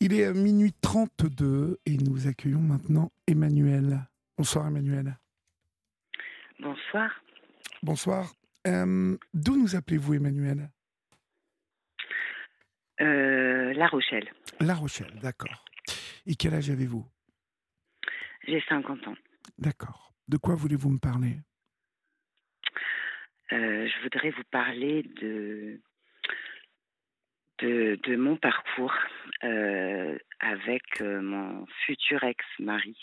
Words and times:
Il 0.00 0.14
est 0.14 0.32
minuit 0.32 0.72
32 0.80 1.78
et 1.84 1.96
nous 1.98 2.26
accueillons 2.26 2.60
maintenant 2.60 3.12
Emmanuel. 3.26 4.00
Bonsoir 4.36 4.66
Emmanuel. 4.66 5.16
Bonsoir. 6.58 7.10
Bonsoir. 7.82 8.32
Euh, 8.66 9.16
d'où 9.34 9.56
nous 9.60 9.76
appelez-vous 9.76 10.14
Emmanuel? 10.14 10.70
Euh, 13.00 13.72
La 13.74 13.88
Rochelle. 13.88 14.30
La 14.60 14.74
Rochelle, 14.74 15.18
d'accord. 15.20 15.64
Et 16.26 16.34
quel 16.34 16.54
âge 16.54 16.70
avez-vous? 16.70 17.06
J'ai 18.46 18.62
50 18.68 19.06
ans. 19.08 19.14
D'accord. 19.58 20.12
De 20.28 20.36
quoi 20.36 20.54
voulez-vous 20.54 20.90
me 20.90 20.98
parler? 20.98 21.36
Euh, 23.52 23.86
Je 23.88 24.02
voudrais 24.02 24.30
vous 24.30 24.44
parler 24.50 25.02
de 25.20 25.80
de, 27.60 28.16
mon 28.16 28.36
parcours 28.36 28.94
euh, 29.44 30.18
avec 30.40 31.00
euh, 31.00 31.20
mon 31.20 31.66
futur 31.86 32.22
ex-mari, 32.24 32.96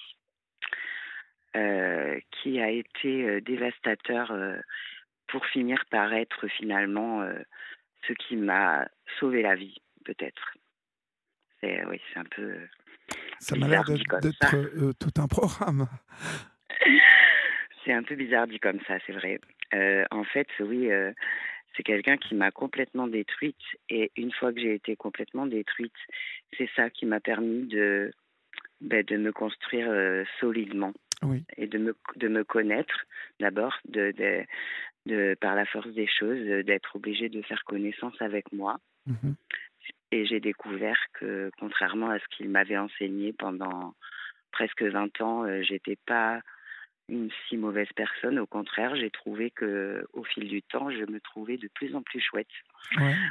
euh, 1.56 2.20
qui 2.32 2.60
a 2.60 2.70
été 2.70 3.42
dévastateur 3.42 4.34
pour 5.28 5.46
finir 5.48 5.84
par 5.90 6.14
être 6.14 6.48
finalement 6.48 7.28
ce 8.08 8.14
qui 8.14 8.36
m'a 8.36 8.88
sauvé 9.20 9.42
la 9.42 9.56
vie, 9.56 9.78
peut-être. 10.06 10.54
C'est 11.60 11.84
oui, 11.86 12.00
c'est 12.14 12.20
un 12.20 12.26
peu. 12.26 12.56
Ça 13.40 13.56
m'a 13.56 13.68
l'air 13.68 13.84
d'être 13.84 14.94
tout 15.00 15.22
un 15.22 15.28
programme. 15.28 15.88
c'est 17.86 17.94
un 17.94 18.04
peu 18.04 18.16
bizarre 18.16 18.48
dit 18.48 18.60
comme 18.60 18.80
ça, 18.88 18.98
c'est 19.06 19.14
vrai. 19.14 19.40
en 20.12 20.24
fait, 20.24 20.48
oui, 20.60 20.90
c'est 21.76 21.84
quelqu'un 21.84 22.18
qui 22.18 22.36
m'a 22.36 22.52
complètement 22.52 23.08
détruite. 23.08 23.56
Et 23.90 24.12
une 24.16 24.32
fois 24.32 24.52
que 24.54 24.60
j'ai 24.60 24.74
été 24.74 24.96
complètement 24.96 25.46
détruite, 25.46 25.94
c'est 26.58 26.70
ça 26.76 26.90
qui 26.90 27.06
m'a 27.06 27.20
permis 27.20 27.68
de, 27.68 28.12
ben, 28.82 29.04
de 29.04 29.18
me 29.18 29.32
construire 29.32 29.90
euh, 29.90 30.24
solidement. 30.40 30.94
Et 31.58 31.66
de 31.66 31.80
me, 31.80 31.96
de 32.18 32.28
me 32.28 32.44
connaître 32.44 33.06
d'abord, 33.40 33.76
de, 33.90 34.14
de, 35.08 35.36
par 35.42 35.56
la 35.56 35.66
force 35.66 35.92
des 35.94 36.06
choses, 36.06 36.64
d'être 36.64 36.96
obligée 36.96 37.28
de 37.28 37.42
faire 37.42 37.64
connaissance 37.64 38.14
avec 38.22 38.52
moi. 38.54 38.80
Mm-hmm. 39.08 39.34
Et 40.12 40.26
j'ai 40.28 40.40
découvert 40.40 41.00
que, 41.14 41.50
contrairement 41.60 42.12
à 42.12 42.20
ce 42.20 42.26
qu'il 42.36 42.50
m'avait 42.50 42.78
enseigné 42.78 43.34
pendant 43.34 43.96
presque 44.52 44.84
20 44.84 45.22
ans, 45.22 45.44
euh, 45.44 45.64
j'étais 45.64 45.98
pas 46.06 46.40
une 47.10 47.30
si 47.48 47.58
mauvaise 47.58 47.88
personne. 47.96 48.40
Au 48.40 48.46
contraire, 48.46 48.96
j'ai 48.96 49.10
trouvé 49.10 49.52
que 49.52 50.06
au 50.14 50.24
fil 50.24 50.48
du 50.48 50.62
temps, 50.62 50.90
je 50.90 51.10
me 51.12 51.20
trouvais 51.22 51.58
de 51.58 51.70
plus 51.74 51.96
en 51.96 52.02
plus 52.02 52.20
chouette. 52.20 52.48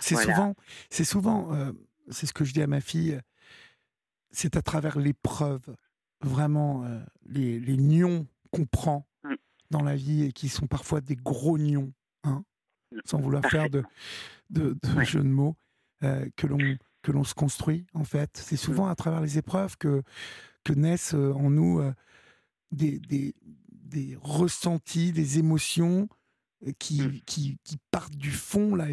c'est 0.00 0.16
souvent, 0.16 0.54
c'est 0.90 1.04
souvent, 1.04 1.52
euh, 1.54 1.72
c'est 2.08 2.26
ce 2.26 2.32
que 2.32 2.44
je 2.44 2.52
dis 2.52 2.62
à 2.62 2.66
ma 2.66 2.80
fille. 2.80 3.20
C'est 4.30 4.56
à 4.56 4.62
travers 4.62 4.98
l'épreuve, 4.98 5.74
vraiment 6.20 6.84
euh, 6.84 7.00
les, 7.26 7.58
les 7.60 7.76
nions 7.76 8.26
qu'on 8.50 8.66
prend 8.66 9.06
mm. 9.24 9.34
dans 9.70 9.82
la 9.82 9.96
vie 9.96 10.24
et 10.24 10.32
qui 10.32 10.48
sont 10.48 10.66
parfois 10.66 11.00
des 11.00 11.16
gros 11.16 11.58
nions, 11.58 11.92
hein, 12.24 12.44
mm. 12.92 13.00
sans 13.04 13.20
vouloir 13.20 13.44
faire 13.50 13.70
de, 13.70 13.84
de, 14.50 14.76
jeux 15.04 15.22
de 15.22 15.28
mots, 15.28 15.56
euh, 16.02 16.26
que 16.36 16.46
l'on 16.46 16.58
que 17.02 17.12
l'on 17.12 17.24
se 17.24 17.34
construit 17.34 17.86
en 17.94 18.04
fait. 18.04 18.36
C'est 18.36 18.56
souvent 18.56 18.86
mm. 18.86 18.90
à 18.90 18.94
travers 18.94 19.20
les 19.20 19.38
épreuves 19.38 19.76
que 19.76 20.02
que 20.64 20.72
naissent 20.72 21.14
en 21.14 21.50
nous 21.50 21.80
des, 22.72 22.98
des, 22.98 23.34
des 23.86 24.16
ressentis, 24.20 25.12
des 25.12 25.38
émotions 25.38 26.08
euh, 26.66 26.72
qui, 26.78 27.02
mmh. 27.02 27.20
qui, 27.26 27.58
qui, 27.64 27.76
partent 27.90 28.16
du 28.16 28.30
fond, 28.30 28.74
là, 28.74 28.86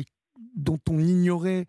dont 0.55 0.79
on 0.89 0.99
ignorait 0.99 1.67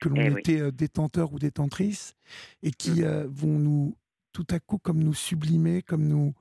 que 0.00 0.08
l'on 0.08 0.16
eh 0.16 0.38
était 0.38 0.60
euh, 0.60 0.70
détenteur 0.70 1.32
ou 1.32 1.38
détentrice, 1.38 2.16
et 2.62 2.70
qui 2.70 3.02
mmh. 3.02 3.04
euh, 3.04 3.26
vont 3.28 3.58
nous, 3.58 3.96
tout 4.32 4.46
à 4.50 4.60
coup, 4.60 4.78
comme 4.78 5.02
nous 5.02 5.14
sublimer, 5.14 5.82
comme 5.82 6.06
nous, 6.06 6.34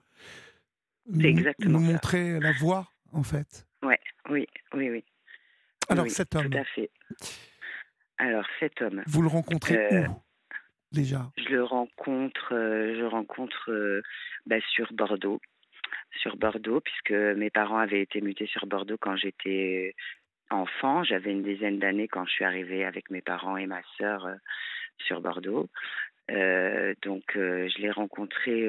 nous, 1.08 1.80
montrer 1.80 2.40
la 2.40 2.52
voie, 2.54 2.90
en 3.12 3.24
fait. 3.24 3.68
Ouais, 3.82 4.00
oui, 4.30 4.48
oui, 4.74 4.90
oui. 4.90 5.04
Alors, 5.90 6.10
cet 6.10 6.36
homme. 6.36 6.50
Tout 6.50 6.58
à 6.58 6.64
fait. 6.64 6.90
Alors, 8.18 8.46
cet 8.60 8.82
homme. 8.82 9.04
Vous 9.06 9.22
le 9.22 9.28
rencontrez 9.28 10.08
où 10.08 10.22
déjà? 10.92 11.32
Je 11.38 11.50
le 11.50 11.64
rencontre, 11.64 12.50
je 12.52 13.06
rencontre 13.06 14.02
bah, 14.46 14.62
sur 14.74 14.94
Bordeaux 14.94 15.42
sur 16.22 16.38
Bordeaux, 16.38 16.82
puisque 16.82 17.12
mes 17.12 17.50
parents 17.50 17.80
avaient 17.80 18.02
été 18.02 18.22
mutés 18.22 18.48
sur 18.48 18.66
Bordeaux 18.66 18.98
quand 19.00 19.16
j'étais 19.16 19.96
enfant. 20.54 21.04
J'avais 21.04 21.32
une 21.32 21.44
dizaine 21.44 21.80
d'années 21.80 22.08
quand 22.08 22.26
je 22.26 22.32
suis 22.32 22.46
arrivée 22.46 22.86
avec 22.86 23.10
mes 23.10 23.22
parents 23.22 23.58
et 23.58 23.66
ma 23.66 23.82
sœur 23.98 24.26
euh, 24.26 24.36
sur 25.06 25.22
Bordeaux. 25.22 25.70
Euh, 26.32 26.94
donc, 27.02 27.36
euh, 27.36 27.68
je 27.70 27.82
l'ai 27.82 27.92
rencontré 27.92 28.68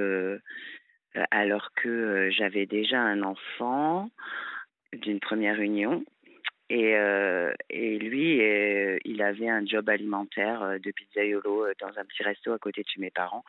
alors 1.30 1.70
que 1.76 2.28
j'avais 2.30 2.66
déjà 2.66 3.00
un 3.00 3.22
enfant 3.22 4.10
d'une 4.92 5.20
première 5.20 5.60
union. 5.60 6.04
Et, 6.70 6.96
lui, 7.98 8.38
il 9.04 9.22
avait 9.22 9.48
un 9.48 9.64
job 9.64 9.88
alimentaire 9.88 10.80
de 10.80 10.91
pizzaiolo 10.91 11.66
dans 11.80 11.98
un 11.98 12.04
petit 12.04 12.24
resto 12.24 12.52
à 12.52 12.58
côté 12.58 12.82
de 12.82 13.00
mes 13.00 13.10
parents 13.10 13.44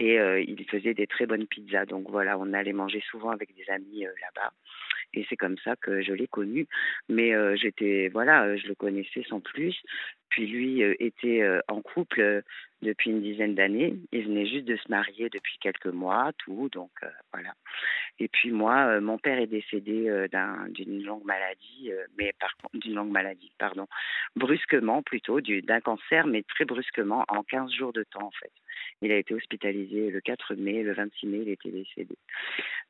et 0.00 0.18
euh, 0.18 0.40
il 0.40 0.64
faisait 0.64 0.94
des 0.94 1.06
très 1.06 1.26
bonnes 1.26 1.46
pizzas. 1.46 1.84
Donc 1.84 2.08
voilà, 2.08 2.38
on 2.38 2.52
allait 2.54 2.72
manger 2.72 3.02
souvent 3.10 3.30
avec 3.30 3.54
des 3.54 3.70
amis 3.70 4.06
euh, 4.06 4.10
là-bas. 4.22 4.52
Et 5.12 5.26
c'est 5.28 5.36
comme 5.36 5.58
ça 5.58 5.76
que 5.76 6.00
je 6.00 6.12
l'ai 6.12 6.26
connu. 6.26 6.66
Mais 7.08 7.34
euh, 7.34 7.54
j'étais, 7.56 8.08
voilà, 8.08 8.56
je 8.56 8.66
le 8.66 8.74
connaissais 8.74 9.24
sans 9.28 9.40
plus. 9.40 9.76
Puis 10.30 10.46
lui 10.46 10.80
était 10.80 11.44
en 11.66 11.82
couple 11.82 12.42
depuis 12.82 13.10
une 13.10 13.22
dizaine 13.22 13.54
d'années. 13.54 13.94
Il 14.12 14.24
venait 14.24 14.46
juste 14.46 14.64
de 14.64 14.76
se 14.76 14.90
marier 14.90 15.28
depuis 15.28 15.58
quelques 15.60 15.86
mois, 15.86 16.32
tout. 16.38 16.68
Donc 16.72 16.90
voilà. 17.32 17.52
Et 18.18 18.28
puis 18.28 18.50
moi, 18.50 19.00
mon 19.00 19.18
père 19.18 19.38
est 19.38 19.46
décédé 19.46 20.26
d'une 20.70 21.02
longue 21.02 21.24
maladie, 21.24 21.90
mais 22.18 22.32
par 22.38 22.54
d'une 22.74 22.94
longue 22.94 23.10
maladie, 23.10 23.50
pardon, 23.58 23.86
brusquement 24.36 25.02
plutôt, 25.02 25.40
d'un 25.40 25.80
cancer, 25.80 26.26
mais 26.26 26.42
très 26.42 26.64
brusquement, 26.64 27.24
en 27.28 27.42
15 27.42 27.72
jours 27.72 27.92
de 27.92 28.04
temps 28.04 28.26
en 28.26 28.30
fait. 28.30 28.52
Il 29.02 29.12
a 29.12 29.16
été 29.16 29.34
hospitalisé 29.34 30.10
le 30.10 30.20
4 30.20 30.54
mai, 30.54 30.82
le 30.82 30.92
26 30.92 31.26
mai, 31.26 31.38
il 31.42 31.48
était 31.48 31.70
décédé. 31.70 32.14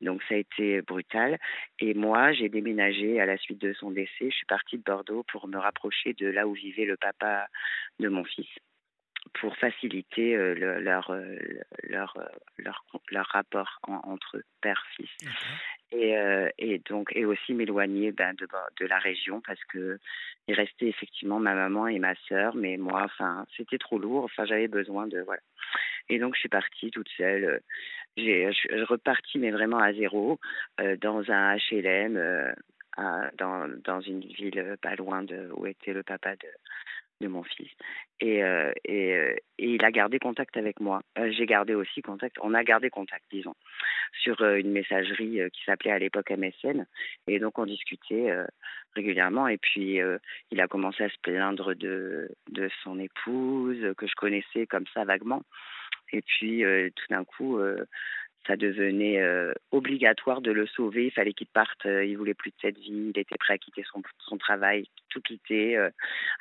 Donc 0.01 0.21
ça 0.27 0.35
a 0.35 0.37
été 0.37 0.81
brutal. 0.81 1.37
Et 1.79 1.93
moi, 1.93 2.33
j'ai 2.33 2.49
déménagé 2.49 3.19
à 3.19 3.25
la 3.25 3.37
suite 3.37 3.61
de 3.61 3.73
son 3.73 3.91
décès. 3.91 4.29
Je 4.29 4.35
suis 4.35 4.45
partie 4.45 4.77
de 4.77 4.83
Bordeaux 4.83 5.23
pour 5.31 5.47
me 5.47 5.57
rapprocher 5.57 6.13
de 6.13 6.27
là 6.27 6.47
où 6.47 6.53
vivait 6.53 6.85
le 6.85 6.97
papa 6.97 7.47
de 7.99 8.09
mon 8.09 8.23
fils 8.23 8.49
pour 9.33 9.55
faciliter 9.57 10.35
euh, 10.35 10.53
leur, 10.79 11.11
euh, 11.11 11.35
leur, 11.83 12.17
euh, 12.17 12.25
leur, 12.57 12.83
leur, 13.09 13.25
rapport 13.27 13.79
entre 13.87 14.41
père-fils. 14.61 15.09
Et, 15.91 16.15
et, 16.57 16.79
donc, 16.89 17.11
et 17.15 17.25
aussi 17.25 17.53
m'éloigner 17.53 18.11
ben, 18.11 18.33
de, 18.33 18.47
de 18.79 18.85
la 18.85 18.97
région 18.97 19.41
parce 19.45 19.61
que 19.65 19.99
il 20.47 20.55
restait 20.55 20.87
effectivement 20.87 21.39
ma 21.39 21.53
maman 21.53 21.87
et 21.87 21.99
ma 21.99 22.15
sœur, 22.29 22.55
mais 22.55 22.77
moi, 22.77 23.03
enfin, 23.03 23.45
c'était 23.57 23.77
trop 23.77 23.99
lourd. 23.99 24.23
Enfin, 24.23 24.45
j'avais 24.45 24.69
besoin 24.69 25.07
de 25.07 25.19
voilà. 25.19 25.41
Et 26.07 26.17
donc, 26.17 26.35
je 26.35 26.39
suis 26.39 26.49
partie 26.49 26.91
toute 26.91 27.09
seule. 27.17 27.61
J'ai, 28.15 28.51
je 28.53 28.83
reparti, 28.83 29.37
mais 29.37 29.51
vraiment 29.51 29.79
à 29.79 29.93
zéro, 29.93 30.39
dans 31.01 31.29
un 31.29 31.57
HLM, 31.57 32.53
dans, 33.37 33.67
dans 33.83 34.01
une 34.01 34.21
ville 34.21 34.77
pas 34.81 34.95
loin 34.95 35.23
de 35.23 35.49
où 35.55 35.65
était 35.65 35.93
le 35.93 36.03
papa 36.03 36.35
de, 36.35 36.47
de 37.21 37.29
mon 37.29 37.43
fils. 37.43 37.69
Et, 38.19 38.43
euh, 38.43 38.71
euh, 38.89 39.35
et, 39.57 39.73
il 39.73 39.85
a 39.85 39.91
gardé 39.91 40.19
contact 40.19 40.57
avec 40.57 40.79
moi. 40.79 41.01
Euh, 41.17 41.31
j'ai 41.31 41.45
gardé 41.45 41.73
aussi 41.73 42.01
contact, 42.01 42.37
on 42.41 42.53
a 42.53 42.63
gardé 42.63 42.89
contact, 42.89 43.23
disons, 43.31 43.55
sur 44.21 44.43
une 44.43 44.71
messagerie 44.71 45.39
qui 45.53 45.63
s'appelait 45.63 45.91
à 45.91 45.99
l'époque 45.99 46.31
MSN. 46.31 46.85
Et 47.27 47.39
donc 47.39 47.57
on 47.57 47.65
discutait 47.65 48.31
régulièrement. 48.93 49.47
Et 49.47 49.57
puis 49.57 49.99
il 50.51 50.61
a 50.61 50.67
commencé 50.67 51.03
à 51.03 51.09
se 51.09 51.17
plaindre 51.21 51.73
de, 51.73 52.29
de 52.51 52.69
son 52.83 52.99
épouse, 52.99 53.93
que 53.97 54.07
je 54.07 54.15
connaissais 54.15 54.67
comme 54.67 54.85
ça 54.93 55.05
vaguement. 55.05 55.43
Et 56.11 56.21
puis 56.21 56.63
tout 56.95 57.05
d'un 57.09 57.23
coup, 57.23 57.59
ça 58.47 58.55
devenait 58.55 59.21
euh, 59.21 59.53
obligatoire 59.71 60.41
de 60.41 60.51
le 60.51 60.65
sauver. 60.67 61.05
Il 61.05 61.11
fallait 61.11 61.33
qu'il 61.33 61.47
parte. 61.47 61.85
Euh, 61.85 62.03
il 62.03 62.17
voulait 62.17 62.33
plus 62.33 62.51
de 62.51 62.55
cette 62.61 62.77
vie. 62.77 63.11
Il 63.13 63.19
était 63.19 63.37
prêt 63.39 63.53
à 63.53 63.57
quitter 63.57 63.83
son, 63.91 64.37
travail, 64.37 64.87
tout 65.09 65.21
quitter, 65.21 65.77
euh, 65.77 65.89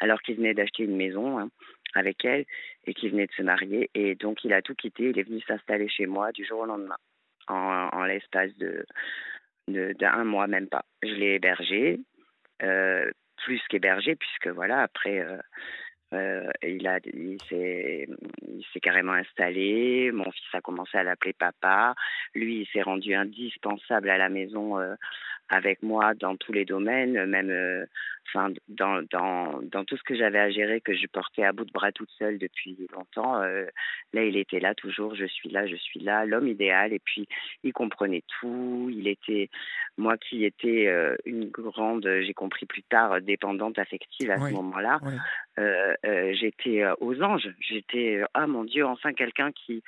alors 0.00 0.20
qu'il 0.22 0.36
venait 0.36 0.54
d'acheter 0.54 0.84
une 0.84 0.96
maison 0.96 1.38
hein, 1.38 1.50
avec 1.94 2.24
elle 2.24 2.46
et 2.86 2.94
qu'il 2.94 3.10
venait 3.10 3.26
de 3.26 3.32
se 3.32 3.42
marier. 3.42 3.90
Et 3.94 4.14
donc, 4.14 4.44
il 4.44 4.52
a 4.52 4.62
tout 4.62 4.74
quitté. 4.74 5.10
Il 5.10 5.18
est 5.18 5.24
venu 5.24 5.40
s'installer 5.42 5.88
chez 5.88 6.06
moi 6.06 6.32
du 6.32 6.44
jour 6.44 6.60
au 6.60 6.66
lendemain, 6.66 6.96
en, 7.48 7.88
en 7.92 8.04
l'espace 8.04 8.54
de 8.56 8.84
d'un 9.68 10.24
mois, 10.24 10.48
même 10.48 10.66
pas. 10.66 10.84
Je 11.00 11.14
l'ai 11.14 11.34
hébergé, 11.34 12.00
plus 12.58 13.60
qu'hébergé, 13.68 14.16
puisque 14.16 14.48
voilà, 14.48 14.80
après 14.82 15.24
euh, 16.12 16.50
il 16.62 17.38
s'est 17.48 18.80
carrément 18.80 19.12
installé. 19.12 20.10
Mon 20.12 20.30
fils 20.30 20.54
a 20.54 20.60
commencé 20.60 20.98
à 20.98 21.02
l'appeler 21.02 21.32
papa. 21.32 21.94
Lui, 22.34 22.60
il 22.62 22.66
s'est 22.72 22.82
rendu 22.82 23.14
indispensable 23.14 24.10
à 24.10 24.18
la 24.18 24.28
maison 24.28 24.78
euh, 24.78 24.94
avec 25.48 25.82
moi 25.82 26.14
dans 26.14 26.36
tous 26.36 26.52
les 26.52 26.64
domaines, 26.64 27.26
même, 27.26 27.50
euh, 27.50 27.84
enfin, 28.32 28.52
dans, 28.68 29.02
dans, 29.10 29.60
dans 29.62 29.84
tout 29.84 29.96
ce 29.96 30.02
que 30.02 30.16
j'avais 30.16 30.38
à 30.38 30.50
gérer, 30.50 30.80
que 30.80 30.94
je 30.94 31.06
portais 31.06 31.44
à 31.44 31.52
bout 31.52 31.64
de 31.64 31.72
bras 31.72 31.92
toute 31.92 32.10
seule 32.10 32.38
depuis 32.38 32.76
longtemps, 32.92 33.40
là, 33.40 34.24
il 34.24 34.36
était 34.36 34.60
là 34.60 34.74
toujours, 34.74 35.14
je 35.14 35.26
suis 35.26 35.50
là, 35.50 35.66
je 35.66 35.76
suis 35.76 36.00
là, 36.00 36.24
l'homme 36.24 36.48
idéal. 36.48 36.92
Et 36.92 36.98
puis, 36.98 37.28
il 37.62 37.72
comprenait 37.72 38.22
tout. 38.40 38.88
Il 38.92 39.08
était, 39.08 39.50
moi 39.98 40.16
qui 40.16 40.44
étais 40.44 40.88
une 41.24 41.50
grande, 41.50 42.08
j'ai 42.22 42.34
compris 42.34 42.66
plus 42.66 42.82
tard, 42.82 43.20
dépendante 43.20 43.78
affective 43.78 44.30
à 44.30 44.38
ce 44.38 44.52
moment-là, 44.52 45.00
j'étais 46.32 46.84
aux 47.00 47.22
anges. 47.22 47.48
J'étais, 47.60 48.22
ah 48.34 48.46
mon 48.46 48.64
Dieu, 48.64 48.84
enfin 48.86 49.12
quelqu'un 49.12 49.52
qui, 49.52 49.82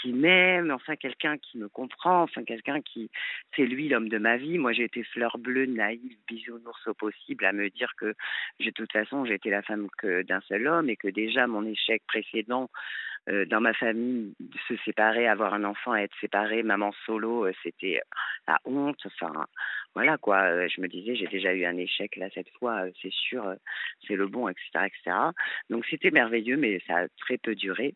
qui 0.00 0.12
m'aime, 0.12 0.70
enfin 0.70 0.96
quelqu'un 0.96 1.38
qui 1.38 1.58
me 1.58 1.68
comprend, 1.68 2.22
enfin 2.22 2.44
quelqu'un 2.44 2.80
qui, 2.80 3.10
c'est 3.54 3.66
lui 3.66 3.88
l'homme 3.88 4.08
de 4.08 4.18
ma 4.18 4.36
vie. 4.36 4.58
Moi, 4.58 4.72
j'ai 4.72 4.84
été 4.84 5.02
fleur 5.02 5.38
bleue, 5.38 5.66
naïve, 5.66 6.16
bisounours 6.26 6.86
au 6.86 6.94
possible, 6.94 7.44
à 7.44 7.52
me 7.52 7.68
dire 7.70 7.87
que 7.96 8.14
de 8.60 8.70
toute 8.70 8.92
façon, 8.92 9.24
j'étais 9.24 9.50
la 9.50 9.62
femme 9.62 9.88
d'un 10.02 10.40
seul 10.42 10.66
homme 10.66 10.90
et 10.90 10.96
que 10.96 11.08
déjà 11.08 11.46
mon 11.46 11.64
échec 11.66 12.02
précédent 12.06 12.70
euh, 13.28 13.44
dans 13.44 13.60
ma 13.60 13.74
famille, 13.74 14.34
se 14.68 14.76
séparer, 14.84 15.28
avoir 15.28 15.52
un 15.52 15.64
enfant, 15.64 15.94
être 15.94 16.14
séparé, 16.20 16.62
maman 16.62 16.92
solo, 17.04 17.46
euh, 17.46 17.52
c'était 17.62 18.00
la 18.46 18.58
honte. 18.64 19.00
Enfin, 19.04 19.46
voilà 19.94 20.16
quoi. 20.16 20.44
Euh, 20.44 20.68
je 20.74 20.80
me 20.80 20.88
disais, 20.88 21.14
j'ai 21.14 21.26
déjà 21.26 21.52
eu 21.52 21.66
un 21.66 21.76
échec 21.76 22.16
là 22.16 22.28
cette 22.32 22.48
fois, 22.58 22.84
c'est 23.02 23.12
sûr, 23.12 23.54
c'est 24.06 24.16
le 24.16 24.28
bon, 24.28 24.48
etc., 24.48 24.86
etc. 24.86 25.16
Donc 25.68 25.84
c'était 25.90 26.10
merveilleux, 26.10 26.56
mais 26.56 26.80
ça 26.86 27.00
a 27.00 27.08
très 27.18 27.36
peu 27.36 27.54
duré. 27.54 27.94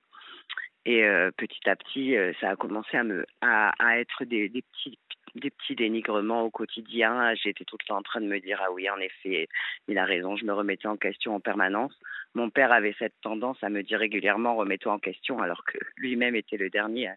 Et 0.84 1.02
petit 1.36 1.68
à 1.70 1.76
petit, 1.76 2.16
ça 2.40 2.50
a 2.50 2.56
commencé 2.56 2.96
à 2.96 3.04
me 3.04 3.24
à 3.40 4.00
être 4.00 4.24
des, 4.24 4.48
des 4.48 4.62
petits 4.62 4.98
des 5.34 5.50
petits 5.50 5.74
dénigrements 5.74 6.42
au 6.42 6.50
quotidien. 6.50 7.34
J'étais 7.34 7.64
tout 7.64 7.76
le 7.80 7.86
temps 7.86 7.98
en 7.98 8.02
train 8.02 8.20
de 8.20 8.26
me 8.26 8.40
dire 8.40 8.60
ah 8.62 8.72
oui, 8.72 8.88
en 8.90 8.98
effet, 8.98 9.48
il 9.88 9.98
a 9.98 10.04
raison. 10.04 10.36
Je 10.36 10.44
me 10.44 10.52
remettais 10.52 10.88
en 10.88 10.96
question 10.96 11.34
en 11.34 11.40
permanence. 11.40 11.92
Mon 12.34 12.50
père 12.50 12.72
avait 12.72 12.94
cette 12.98 13.20
tendance 13.22 13.62
à 13.62 13.68
me 13.68 13.82
dire 13.82 13.98
régulièrement 13.98 14.56
remets-toi 14.56 14.92
en 14.92 14.98
question, 14.98 15.40
alors 15.40 15.64
que 15.64 15.78
lui-même 15.96 16.34
était 16.34 16.56
le 16.56 16.70
dernier 16.70 17.08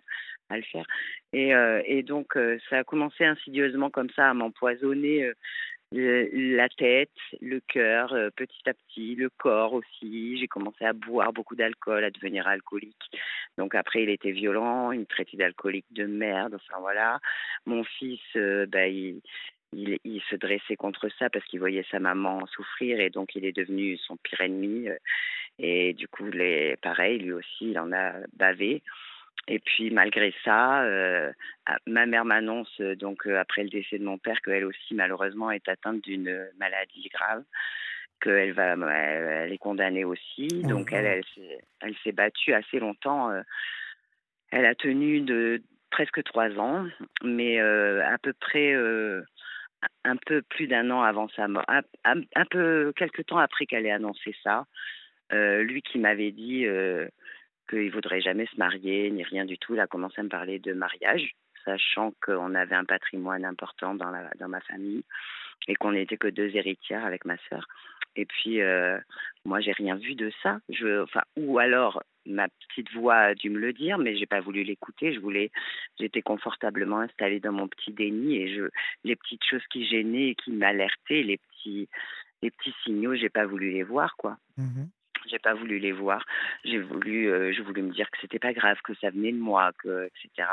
à, 0.49 0.57
le 0.57 0.63
faire. 0.63 0.85
Et, 1.33 1.55
euh, 1.55 1.81
donc 2.03 2.37
euh, 2.37 2.57
ça 2.69 2.79
a 2.79 2.83
commencé 2.83 3.25
insidieusement 3.25 3.89
comme 3.89 4.09
ça 4.11 4.29
à 4.29 4.33
m'empoisonner. 4.33 5.31
Euh, 5.93 6.27
la 6.33 6.67
tête, 6.67 7.11
le 7.41 7.59
cœur, 7.59 8.13
petit 8.35 8.69
à 8.69 8.73
petit, 8.73 9.15
le 9.15 9.29
corps 9.29 9.73
aussi. 9.73 10.37
J'ai 10.37 10.47
commencé 10.47 10.83
à 10.83 10.93
boire 10.93 11.31
beaucoup 11.31 11.55
d'alcool, 11.55 12.03
à 12.03 12.11
devenir 12.11 12.47
alcoolique. 12.47 13.11
Donc 13.57 13.75
après, 13.75 14.03
il 14.03 14.09
était 14.09 14.31
violent, 14.31 14.91
il 14.91 15.01
me 15.01 15.05
traitait 15.05 15.37
d'alcoolique 15.37 15.85
de 15.91 16.05
merde. 16.05 16.55
Enfin 16.55 16.79
voilà. 16.79 17.19
Mon 17.65 17.83
fils, 17.83 18.19
bah, 18.35 18.87
il, 18.87 19.21
il, 19.75 20.21
se 20.29 20.35
dressait 20.35 20.75
contre 20.75 21.09
ça 21.19 21.29
parce 21.29 21.45
qu'il 21.45 21.59
voyait 21.59 21.85
sa 21.91 21.99
maman 21.99 22.45
souffrir 22.47 22.99
et 22.99 23.09
donc 23.09 23.35
il 23.35 23.45
est 23.45 23.55
devenu 23.55 23.97
son 23.97 24.17
pire 24.17 24.41
ennemi. 24.41 24.87
Et 25.59 25.93
du 25.93 26.07
coup, 26.07 26.25
les, 26.25 26.75
pareil, 26.81 27.19
lui 27.19 27.31
aussi, 27.33 27.71
il 27.71 27.79
en 27.79 27.91
a 27.93 28.13
bavé. 28.33 28.81
Et 29.47 29.59
puis 29.59 29.91
malgré 29.91 30.33
ça, 30.43 30.83
euh, 30.83 31.31
ma 31.85 32.05
mère 32.05 32.25
m'annonce 32.25 32.81
euh, 32.81 32.95
donc 32.95 33.27
euh, 33.27 33.39
après 33.39 33.63
le 33.63 33.69
décès 33.69 33.99
de 33.99 34.03
mon 34.03 34.17
père 34.17 34.41
qu'elle 34.41 34.65
aussi 34.65 34.95
malheureusement 34.95 35.51
est 35.51 35.67
atteinte 35.69 36.01
d'une 36.01 36.49
maladie 36.57 37.09
grave, 37.13 37.43
qu'elle 38.21 38.53
va, 38.53 38.73
elle, 38.73 39.53
est 39.53 39.57
condamnée 39.59 40.03
aussi. 40.03 40.47
Oh 40.63 40.67
donc 40.67 40.91
elle, 40.91 41.05
elle, 41.05 41.23
elle 41.81 41.95
s'est 42.03 42.11
battue 42.11 42.53
assez 42.53 42.79
longtemps. 42.79 43.31
elle 44.51 44.65
a 44.65 44.73
tenu 44.73 45.21
de 45.21 45.61
presque 45.91 46.23
trois 46.23 46.49
ans, 46.57 46.87
mais 47.23 47.59
à 47.59 48.17
peu 48.17 48.33
près 48.33 48.73
un 50.03 50.15
peu 50.25 50.41
plus 50.41 50.65
d'un 50.65 50.89
an 50.89 51.03
avant 51.03 51.29
sa 51.29 51.47
mort, 51.47 51.65
un, 51.67 51.81
un, 52.03 52.45
peu 52.45 52.93
quelques 52.95 53.27
temps 53.27 53.37
après 53.37 53.67
qu'elle 53.67 53.85
ait 53.85 53.91
annoncé 53.91 54.35
ça. 54.43 54.65
lui 55.31 55.83
qui 55.83 55.99
m'avait 55.99 56.31
dit 56.31 56.65
qu'il 57.69 57.91
voudrait 57.91 58.21
jamais 58.21 58.45
se 58.47 58.57
marier, 58.57 59.09
ni 59.11 59.23
rien 59.23 59.45
du 59.45 59.57
tout. 59.57 59.73
Il 59.73 59.79
a 59.79 59.87
commencé 59.87 60.19
à 60.19 60.23
me 60.23 60.29
parler 60.29 60.59
de 60.59 60.73
mariage, 60.73 61.35
sachant 61.63 62.13
qu'on 62.23 62.55
avait 62.55 62.75
un 62.75 62.85
patrimoine 62.85 63.45
important 63.45 63.95
dans, 63.95 64.11
ma 64.47 64.61
famille 64.61 65.03
et 65.67 65.75
qu'on 65.75 65.93
n'était 65.93 66.17
que 66.17 66.27
deux 66.27 66.55
héritières 66.55 67.05
avec 67.05 67.25
ma 67.25 67.37
sœur. 67.49 67.67
Et 68.15 68.25
puis, 68.25 68.61
euh, 68.61 68.97
moi, 69.43 69.59
j'ai 69.59 69.73
rien 69.73 69.95
vu 69.95 70.15
de 70.15 70.31
ça. 70.41 70.59
Je, 70.69 71.03
enfin, 71.03 71.21
ou 71.35 71.59
alors, 71.59 72.01
ma 72.25 72.47
petite 72.47 72.91
voix 72.93 73.15
a 73.15 73.35
dû 73.35 73.49
me 73.49 73.59
le 73.59 73.73
dire, 73.73 73.97
mais 73.97 74.15
j'ai 74.15 74.25
pas 74.25 74.39
voulu 74.39 74.63
l'écouter. 74.63 75.13
Je 75.13 75.19
voulais, 75.19 75.51
j'étais 75.99 76.21
confortablement 76.21 76.99
installée 76.99 77.41
dans 77.41 77.51
mon 77.51 77.67
petit 77.67 77.91
déni 77.91 78.37
et 78.37 78.55
je, 78.55 78.69
les 79.03 79.15
petites 79.17 79.43
choses 79.43 79.65
qui 79.69 79.85
gênaient 79.85 80.29
et 80.29 80.35
qui 80.35 80.51
m'alertaient, 80.51 81.23
les 81.23 81.37
petits, 81.37 81.89
les 82.41 82.51
petits 82.51 82.75
signaux, 82.83 83.15
j'ai 83.15 83.29
pas 83.29 83.45
voulu 83.45 83.71
les 83.71 83.83
voir, 83.83 84.15
quoi. 84.17 84.37
Mmh 84.57 84.85
j'ai 85.29 85.39
pas 85.39 85.53
voulu 85.53 85.79
les 85.79 85.91
voir. 85.91 86.25
J'ai 86.63 86.79
voulu, 86.79 87.31
euh, 87.31 87.51
je 87.53 87.61
voulais 87.61 87.81
me 87.81 87.91
dire 87.91 88.09
que 88.11 88.17
c'était 88.21 88.39
pas 88.39 88.53
grave, 88.53 88.77
que 88.83 88.93
ça 88.95 89.09
venait 89.09 89.31
de 89.31 89.37
moi, 89.37 89.71
que, 89.79 90.07
etc. 90.07 90.49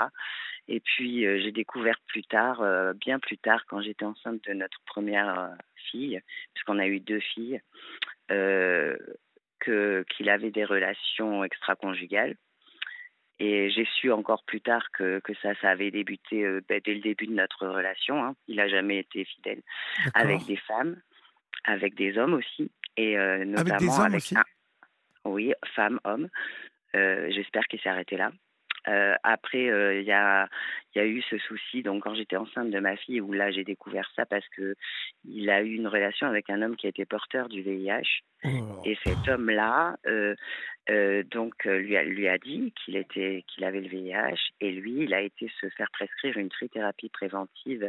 Et 0.69 0.81
puis 0.81 1.27
euh, 1.27 1.41
j'ai 1.43 1.53
découvert 1.53 1.99
plus 2.07 2.25
tard, 2.25 2.63
euh, 2.63 2.93
bien 2.93 3.19
plus 3.19 3.39
tard, 3.39 3.65
quand 3.67 3.83
j'étais 3.83 4.05
enceinte 4.05 4.43
de 4.45 4.53
notre 4.53 4.81
première 4.87 5.55
fille, 5.91 6.21
puisqu'on 6.55 6.79
a 6.79 6.87
eu 6.87 7.01
deux 7.01 7.21
filles, 7.21 7.61
que 8.29 10.05
qu'il 10.11 10.31
avait 10.31 10.51
des 10.51 10.65
relations 10.65 11.45
extra-conjugales. 11.45 12.37
Et 13.39 13.71
j'ai 13.71 13.87
su 13.97 14.11
encore 14.13 14.45
plus 14.45 14.61
tard 14.61 14.87
que, 14.93 15.19
que 15.21 15.35
ça, 15.43 15.55
ça 15.61 15.71
avait 15.71 15.91
débuté 15.91 16.45
ben, 16.69 16.81
dès 16.85 16.95
le 16.95 17.01
début 17.01 17.27
de 17.27 17.33
notre 17.33 17.67
relation. 17.67 18.25
Hein. 18.25 18.37
Il 18.47 18.57
n'a 18.57 18.69
jamais 18.69 18.99
été 18.99 19.25
fidèle 19.25 19.63
avec 20.15 20.45
des 20.47 20.57
femmes, 20.57 20.97
avec 21.65 21.95
des 21.95 22.17
hommes 22.17 22.35
aussi, 22.35 22.71
et 22.97 23.17
notamment 23.45 23.67
avec, 23.67 23.81
des 23.81 23.99
hommes 23.99 24.15
aussi 24.15 24.37
oui, 25.25 25.53
femme, 25.75 26.01
homme. 26.05 26.29
Euh, 26.95 27.31
j'espère 27.31 27.65
qu'il 27.65 27.81
s'est 27.81 27.89
arrêté 27.89 28.17
là. 28.17 28.33
Euh, 28.89 29.15
après, 29.23 29.71
euh, 29.71 30.01
il 30.01 30.07
y, 30.07 30.13
a, 30.13 30.49
y 30.97 30.99
a 30.99 31.07
eu 31.07 31.23
ce 31.23 31.39
souci, 31.39 31.85
donc 31.85 32.03
quand 32.03 32.17
j'étais 32.17 32.37
enceinte 32.37 32.71
de 32.71 32.81
ma 32.81 32.97
fille, 32.97 33.21
où 33.21 33.33
là 33.33 33.53
j'ai 33.53 33.63
découvert 33.63 34.11
ça 34.17 34.27
parce 34.27 34.47
que 34.49 34.75
il 35.25 35.49
a 35.51 35.63
eu 35.63 35.75
une 35.75 35.87
relation 35.87 36.27
avec 36.27 36.51
un 36.51 36.63
homme 36.63 36.75
qui 36.75 36.87
a 36.87 36.89
été 36.91 37.05
porteur 37.05 37.49
du 37.49 37.63
VIH. 37.63 38.23
Et 38.85 38.99
cet 39.05 39.29
homme-là, 39.29 39.95
donc 41.31 41.65
lui 41.65 41.97
a, 41.97 42.03
lui 42.03 42.27
a 42.27 42.39
dit 42.39 42.75
qu'il 42.85 42.97
était 42.97 43.45
qu'il 43.47 43.63
avait 43.63 43.81
le 43.81 43.89
VIH, 43.89 44.51
et 44.61 44.73
lui, 44.73 45.05
il 45.05 45.15
a 45.15 45.21
été 45.21 45.49
se 45.61 45.69
faire 45.69 45.91
prescrire 45.93 46.37
une 46.37 46.49
trithérapie 46.49 47.09
préventive 47.09 47.89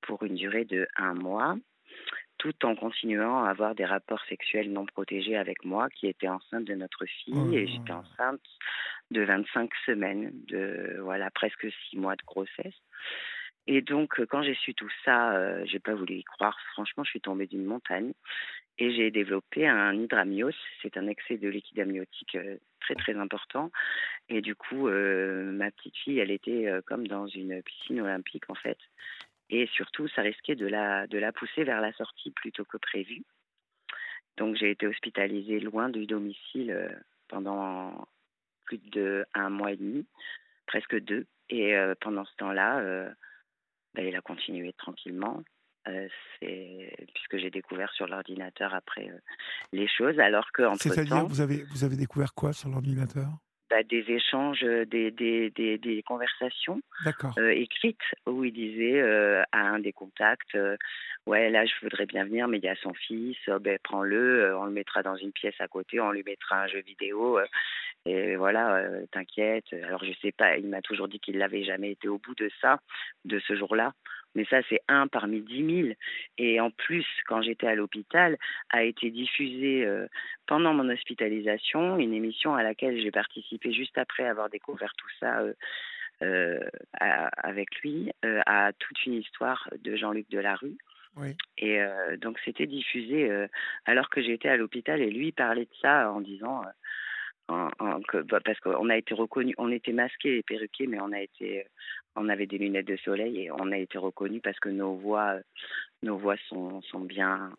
pour 0.00 0.22
une 0.22 0.34
durée 0.34 0.64
de 0.64 0.88
un 0.96 1.12
mois 1.12 1.56
tout 2.42 2.66
en 2.66 2.74
continuant 2.74 3.44
à 3.44 3.50
avoir 3.50 3.76
des 3.76 3.84
rapports 3.84 4.20
sexuels 4.28 4.72
non 4.72 4.84
protégés 4.84 5.36
avec 5.36 5.64
moi, 5.64 5.88
qui 5.90 6.08
était 6.08 6.26
enceinte 6.26 6.64
de 6.64 6.74
notre 6.74 7.06
fille, 7.06 7.34
oh 7.36 7.52
et 7.52 7.68
j'étais 7.68 7.92
enceinte 7.92 8.40
de 9.12 9.22
25 9.22 9.70
semaines, 9.86 10.32
de 10.48 10.98
voilà 11.02 11.30
presque 11.30 11.68
six 11.70 11.96
mois 11.96 12.16
de 12.16 12.22
grossesse. 12.26 12.74
Et 13.68 13.80
donc, 13.80 14.18
euh, 14.18 14.26
quand 14.26 14.42
j'ai 14.42 14.56
su 14.56 14.74
tout 14.74 14.90
ça, 15.04 15.36
euh, 15.36 15.62
j'ai 15.66 15.78
pas 15.78 15.94
voulu 15.94 16.16
y 16.16 16.24
croire. 16.24 16.58
Franchement, 16.72 17.04
je 17.04 17.10
suis 17.10 17.20
tombée 17.20 17.46
d'une 17.46 17.64
montagne 17.64 18.12
et 18.78 18.92
j'ai 18.92 19.12
développé 19.12 19.68
un 19.68 19.94
hydramyos. 19.94 20.50
C'est 20.82 20.96
un 20.96 21.06
excès 21.06 21.36
de 21.36 21.48
liquide 21.48 21.78
amniotique 21.78 22.34
euh, 22.34 22.56
très 22.80 22.96
très 22.96 23.14
important. 23.14 23.70
Et 24.28 24.40
du 24.40 24.56
coup, 24.56 24.88
ma 24.88 25.70
petite 25.70 25.96
fille, 25.96 26.18
elle 26.18 26.32
était 26.32 26.68
comme 26.86 27.06
dans 27.06 27.28
une 27.28 27.62
piscine 27.62 28.00
olympique 28.00 28.48
en 28.48 28.56
fait. 28.56 28.78
Et 29.54 29.68
surtout, 29.74 30.08
ça 30.08 30.22
risquait 30.22 30.56
de 30.56 30.66
la, 30.66 31.06
de 31.06 31.18
la 31.18 31.30
pousser 31.30 31.62
vers 31.62 31.82
la 31.82 31.92
sortie 31.92 32.30
plutôt 32.30 32.64
que 32.64 32.78
prévu. 32.78 33.22
Donc 34.38 34.56
j'ai 34.56 34.70
été 34.70 34.86
hospitalisée 34.86 35.60
loin 35.60 35.90
du 35.90 36.06
domicile 36.06 36.70
euh, 36.70 36.88
pendant 37.28 38.08
plus 38.64 38.78
de 38.78 39.26
un 39.34 39.50
mois 39.50 39.72
et 39.72 39.76
demi, 39.76 40.06
presque 40.66 40.98
deux. 41.00 41.26
Et 41.50 41.76
euh, 41.76 41.94
pendant 42.00 42.24
ce 42.24 42.34
temps-là, 42.36 42.78
euh, 42.78 43.10
ben, 43.94 44.06
il 44.06 44.16
a 44.16 44.22
continué 44.22 44.72
tranquillement. 44.72 45.42
puisque 46.40 47.36
j'ai 47.36 47.50
découvert 47.50 47.92
sur 47.92 48.06
l'ordinateur 48.06 48.72
après 48.72 49.12
les 49.72 49.86
choses, 49.86 50.18
alors 50.18 50.50
que 50.52 50.62
C'est-à-dire, 50.78 51.26
vous 51.26 51.42
avez 51.42 51.64
vous 51.64 51.84
avez 51.84 51.96
découvert 51.96 52.32
quoi 52.32 52.54
sur 52.54 52.70
l'ordinateur? 52.70 53.28
Bah, 53.72 53.82
des 53.84 54.04
échanges, 54.10 54.64
euh, 54.64 54.84
des, 54.84 55.10
des, 55.10 55.48
des, 55.48 55.78
des 55.78 56.02
conversations 56.02 56.82
euh, 57.38 57.48
écrites 57.48 57.96
où 58.26 58.44
il 58.44 58.52
disait 58.52 59.00
euh, 59.00 59.42
à 59.50 59.60
un 59.60 59.78
des 59.78 59.92
contacts 59.92 60.58
Ouais, 61.24 61.48
là, 61.48 61.64
je 61.64 61.72
voudrais 61.80 62.04
bien 62.04 62.24
venir, 62.24 62.48
mais 62.48 62.58
il 62.58 62.64
y 62.64 62.68
a 62.68 62.74
son 62.74 62.92
fils, 62.92 63.38
ben, 63.60 63.78
prends-le, 63.82 64.54
on 64.58 64.64
le 64.64 64.72
mettra 64.72 65.02
dans 65.02 65.16
une 65.16 65.32
pièce 65.32 65.54
à 65.60 65.68
côté, 65.68 66.00
on 66.00 66.10
lui 66.10 66.24
mettra 66.24 66.64
un 66.64 66.66
jeu 66.66 66.80
vidéo, 66.80 67.38
et 68.04 68.34
voilà, 68.34 68.82
t'inquiète. 69.12 69.66
Alors, 69.84 70.04
je 70.04 70.12
sais 70.20 70.32
pas, 70.32 70.56
il 70.56 70.66
m'a 70.66 70.82
toujours 70.82 71.06
dit 71.06 71.20
qu'il 71.20 71.38
n'avait 71.38 71.62
jamais 71.62 71.92
été 71.92 72.08
au 72.08 72.18
bout 72.18 72.34
de 72.34 72.50
ça, 72.60 72.80
de 73.24 73.38
ce 73.38 73.54
jour-là. 73.54 73.92
Mais 74.34 74.44
ça, 74.46 74.60
c'est 74.68 74.80
un 74.88 75.08
parmi 75.08 75.40
dix 75.40 75.62
mille. 75.62 75.96
Et 76.38 76.60
en 76.60 76.70
plus, 76.70 77.06
quand 77.26 77.42
j'étais 77.42 77.66
à 77.66 77.74
l'hôpital, 77.74 78.38
a 78.70 78.82
été 78.82 79.10
diffusée 79.10 79.84
euh, 79.84 80.06
pendant 80.46 80.72
mon 80.72 80.88
hospitalisation 80.88 81.98
une 81.98 82.14
émission 82.14 82.54
à 82.54 82.62
laquelle 82.62 83.00
j'ai 83.00 83.10
participé 83.10 83.72
juste 83.72 83.98
après 83.98 84.24
avoir 84.24 84.48
découvert 84.48 84.92
tout 84.96 85.08
ça 85.20 85.40
euh, 85.40 85.52
euh, 86.22 86.60
avec 86.98 87.80
lui, 87.80 88.12
à 88.46 88.72
toute 88.78 89.04
une 89.06 89.14
histoire 89.14 89.68
de 89.82 89.96
Jean-Luc 89.96 90.30
Delarue. 90.30 90.76
Et 91.58 91.78
donc 92.22 92.38
c'était 92.42 92.66
diffusé 92.66 93.30
alors 93.84 94.08
que 94.08 94.22
j'étais 94.22 94.48
à 94.48 94.56
l'hôpital 94.56 95.02
et 95.02 95.10
lui 95.10 95.30
parlait 95.32 95.66
de 95.66 95.74
ça 95.82 96.10
en 96.10 96.22
disant 96.22 96.62
que, 98.08 98.22
bah, 98.22 98.40
parce 98.44 98.58
qu'on 98.60 98.88
a 98.88 98.96
été 98.96 99.14
reconnu, 99.14 99.54
on 99.58 99.70
était 99.70 99.92
masqués 99.92 100.38
et 100.38 100.42
perruqués, 100.42 100.86
mais 100.86 101.00
on 101.00 101.12
a 101.12 101.20
été, 101.20 101.66
on 102.16 102.28
avait 102.28 102.46
des 102.46 102.58
lunettes 102.58 102.86
de 102.86 102.96
soleil 102.96 103.38
et 103.40 103.50
on 103.50 103.72
a 103.72 103.78
été 103.78 103.98
reconnus 103.98 104.42
parce 104.42 104.58
que 104.60 104.68
nos 104.68 104.96
voix, 104.96 105.36
nos 106.02 106.18
voix 106.18 106.36
sont, 106.48 106.80
sont 106.82 107.00
bien. 107.00 107.52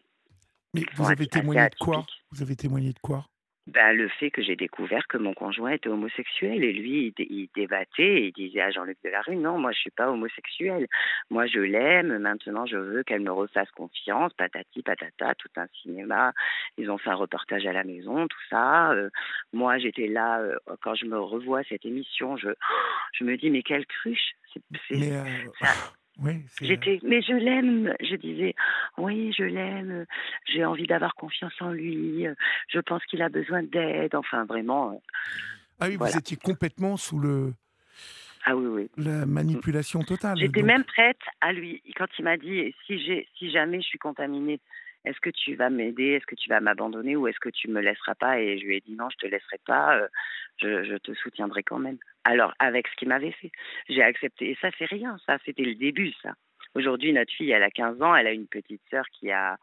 Mais 0.73 0.83
vous 0.95 1.09
avez 1.09 1.27
témoigné 1.27 1.69
de 1.69 1.75
quoi? 1.79 2.05
Vous 2.31 2.41
avez 2.41 2.55
témoigné 2.55 2.93
de 2.93 2.99
quoi? 2.99 3.25
Ben, 3.67 3.93
le 3.95 4.09
fait 4.09 4.29
que 4.29 4.41
j'ai 4.41 4.57
découvert 4.57 5.07
que 5.07 5.17
mon 5.17 5.33
conjoint 5.33 5.71
était 5.71 5.87
homosexuel. 5.87 6.63
Et 6.63 6.73
lui, 6.73 7.13
il, 7.17 7.47
débattait 7.55 8.03
et 8.03 8.25
il 8.27 8.33
disait 8.33 8.61
à 8.61 8.71
Jean-Luc 8.71 8.97
Delarue, 9.03 9.37
non, 9.37 9.57
moi, 9.57 9.71
je 9.71 9.79
suis 9.79 9.89
pas 9.89 10.09
homosexuel. 10.09 10.87
Moi, 11.29 11.47
je 11.47 11.59
l'aime. 11.59 12.17
Maintenant, 12.17 12.65
je 12.65 12.77
veux 12.77 13.03
qu'elle 13.03 13.21
me 13.21 13.31
refasse 13.31 13.71
confiance. 13.71 14.33
Patati, 14.33 14.83
patata, 14.83 15.33
tout 15.35 15.49
un 15.55 15.67
cinéma. 15.81 16.33
Ils 16.77 16.91
ont 16.91 16.97
fait 16.97 17.11
un 17.11 17.15
reportage 17.15 17.65
à 17.65 17.71
la 17.71 17.85
maison, 17.85 18.27
tout 18.27 18.43
ça. 18.49 18.91
Euh, 18.91 19.09
moi, 19.53 19.77
j'étais 19.77 20.07
là, 20.07 20.39
euh, 20.41 20.57
quand 20.81 20.95
je 20.95 21.05
me 21.05 21.17
revois 21.17 21.63
cette 21.63 21.85
émission, 21.85 22.35
je, 22.35 22.49
je 23.13 23.23
me 23.23 23.37
dis, 23.37 23.49
mais 23.49 23.63
quelle 23.63 23.85
cruche. 23.85 24.33
mais 24.91 25.13
euh, 25.13 25.23
oui, 26.19 26.45
J'étais, 26.61 26.99
mais 27.03 27.21
je 27.21 27.33
l'aime. 27.33 27.93
Je 27.99 28.15
disais, 28.15 28.53
oui, 28.97 29.33
je 29.35 29.43
l'aime. 29.43 30.05
J'ai 30.45 30.63
envie 30.63 30.85
d'avoir 30.85 31.15
confiance 31.15 31.53
en 31.59 31.71
lui. 31.71 32.25
Je 32.67 32.79
pense 32.79 33.03
qu'il 33.05 33.21
a 33.21 33.29
besoin 33.29 33.63
d'aide. 33.63 34.13
Enfin, 34.13 34.45
vraiment. 34.45 34.91
Euh, 34.91 34.97
ah 35.79 35.87
oui, 35.87 35.95
vous 35.95 36.17
étiez 36.17 36.37
complètement 36.37 36.97
sous 36.97 37.19
le. 37.19 37.53
Ah 38.45 38.55
oui, 38.55 38.67
oui. 38.67 38.91
La 38.97 39.25
manipulation 39.25 40.01
totale. 40.01 40.37
J'étais 40.37 40.61
même 40.61 40.83
prête 40.83 41.21
à 41.41 41.51
lui, 41.51 41.81
quand 41.95 42.07
il 42.19 42.25
m'a 42.25 42.37
dit 42.37 42.75
si 42.85 43.51
jamais 43.51 43.81
je 43.81 43.87
suis 43.87 43.99
contaminée, 43.99 44.59
est-ce 45.05 45.19
que 45.19 45.29
tu 45.29 45.55
vas 45.55 45.69
m'aider 45.69 46.11
Est-ce 46.11 46.25
que 46.25 46.35
tu 46.35 46.49
vas 46.49 46.59
m'abandonner 46.59 47.15
Ou 47.15 47.27
est-ce 47.27 47.39
que 47.39 47.49
tu 47.49 47.67
me 47.67 47.81
laisseras 47.81 48.15
pas 48.15 48.39
Et 48.39 48.57
je 48.57 48.65
lui 48.65 48.77
ai 48.77 48.81
dit 48.81 48.95
non, 48.95 49.09
je 49.09 49.17
te 49.17 49.27
laisserai 49.27 49.59
pas. 49.65 49.97
Euh, 49.97 50.07
je, 50.61 50.97
te 50.97 51.13
soutiendrai 51.13 51.63
quand 51.63 51.79
même. 51.79 51.97
Alors, 52.23 52.53
avec 52.59 52.87
ce 52.87 52.95
qu'il 52.95 53.09
m'avait 53.09 53.31
fait, 53.31 53.51
j'ai 53.89 54.03
accepté. 54.03 54.51
Et 54.51 54.57
ça, 54.61 54.69
c'est 54.77 54.85
rien. 54.85 55.17
Ça, 55.25 55.37
c'était 55.45 55.63
le 55.63 55.75
début, 55.75 56.13
ça. 56.21 56.33
Aujourd'hui, 56.75 57.11
notre 57.11 57.33
fille, 57.33 57.51
elle 57.51 57.63
a 57.63 57.71
15 57.71 58.01
ans. 58.01 58.15
Elle 58.15 58.27
a 58.27 58.31
une 58.31 58.47
petite 58.47 58.81
sœur 58.89 59.05
qui 59.11 59.31
a 59.31 59.57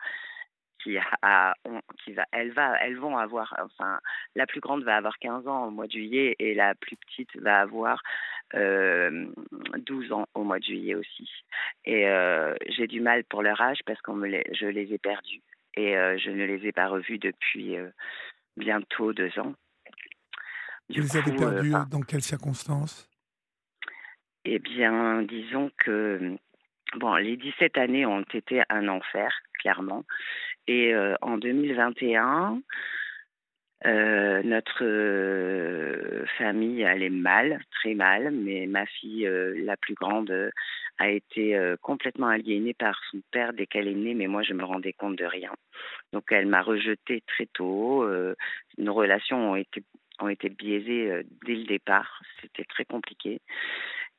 qui 0.82 0.98
a, 1.22 1.54
qui 2.02 2.12
va, 2.12 2.24
elle 2.32 2.52
va, 2.52 2.76
elles 2.80 2.96
vont 2.96 3.16
avoir, 3.18 3.54
enfin, 3.62 4.00
la 4.34 4.46
plus 4.46 4.60
grande 4.60 4.84
va 4.84 4.96
avoir 4.96 5.18
15 5.18 5.46
ans 5.48 5.66
au 5.66 5.70
mois 5.70 5.86
de 5.86 5.92
juillet 5.92 6.36
et 6.38 6.54
la 6.54 6.74
plus 6.74 6.96
petite 6.96 7.36
va 7.36 7.60
avoir 7.60 8.02
euh, 8.54 9.26
12 9.86 10.12
ans 10.12 10.26
au 10.34 10.44
mois 10.44 10.58
de 10.58 10.64
juillet 10.64 10.94
aussi. 10.94 11.30
Et 11.84 12.08
euh, 12.08 12.54
j'ai 12.68 12.86
du 12.86 13.00
mal 13.00 13.24
pour 13.24 13.42
leur 13.42 13.60
âge 13.60 13.80
parce 13.86 14.00
que 14.02 14.12
je 14.12 14.66
les 14.66 14.92
ai 14.92 14.98
perdus 14.98 15.42
et 15.74 15.96
euh, 15.96 16.18
je 16.18 16.30
ne 16.30 16.44
les 16.44 16.66
ai 16.66 16.72
pas 16.72 16.88
revus 16.88 17.18
depuis 17.18 17.76
euh, 17.76 17.90
bientôt 18.56 19.12
deux 19.12 19.38
ans. 19.38 19.54
Vous 20.88 21.02
les 21.02 21.16
avez 21.16 21.36
perdus 21.36 21.72
dans 21.90 22.00
quelles 22.00 22.22
circonstances? 22.22 23.08
Eh 24.44 24.58
bien, 24.58 25.22
disons 25.22 25.70
que 25.76 26.36
bon, 26.96 27.14
les 27.16 27.36
17 27.36 27.78
années 27.78 28.06
ont 28.06 28.24
été 28.34 28.62
un 28.68 28.88
enfer, 28.88 29.32
clairement. 29.60 30.04
Et 30.72 30.94
en 31.20 31.36
2021, 31.36 32.62
euh, 33.86 34.42
notre 34.42 34.84
euh, 34.84 36.26
famille 36.36 36.84
allait 36.84 37.08
mal, 37.08 37.60
très 37.70 37.94
mal, 37.94 38.30
mais 38.30 38.66
ma 38.66 38.84
fille, 38.84 39.26
euh, 39.26 39.54
la 39.64 39.76
plus 39.78 39.94
grande, 39.94 40.50
a 40.98 41.08
été 41.08 41.58
complètement 41.80 42.26
aliénée 42.28 42.74
par 42.74 43.00
son 43.10 43.22
père 43.32 43.54
dès 43.54 43.66
qu'elle 43.66 43.88
est 43.88 43.94
née, 43.94 44.12
mais 44.12 44.26
moi 44.26 44.42
je 44.42 44.52
me 44.52 44.64
rendais 44.64 44.92
compte 44.92 45.16
de 45.16 45.24
rien. 45.24 45.50
Donc 46.12 46.24
elle 46.30 46.46
m'a 46.46 46.60
rejetée 46.60 47.22
très 47.26 47.46
tôt. 47.46 48.06
nos 48.76 48.92
relations 48.94 49.52
ont 50.20 50.28
été 50.28 50.48
biaisées 50.50 51.22
dès 51.46 51.54
le 51.54 51.64
départ. 51.64 52.20
C'était 52.42 52.64
très 52.64 52.84
compliqué. 52.84 53.40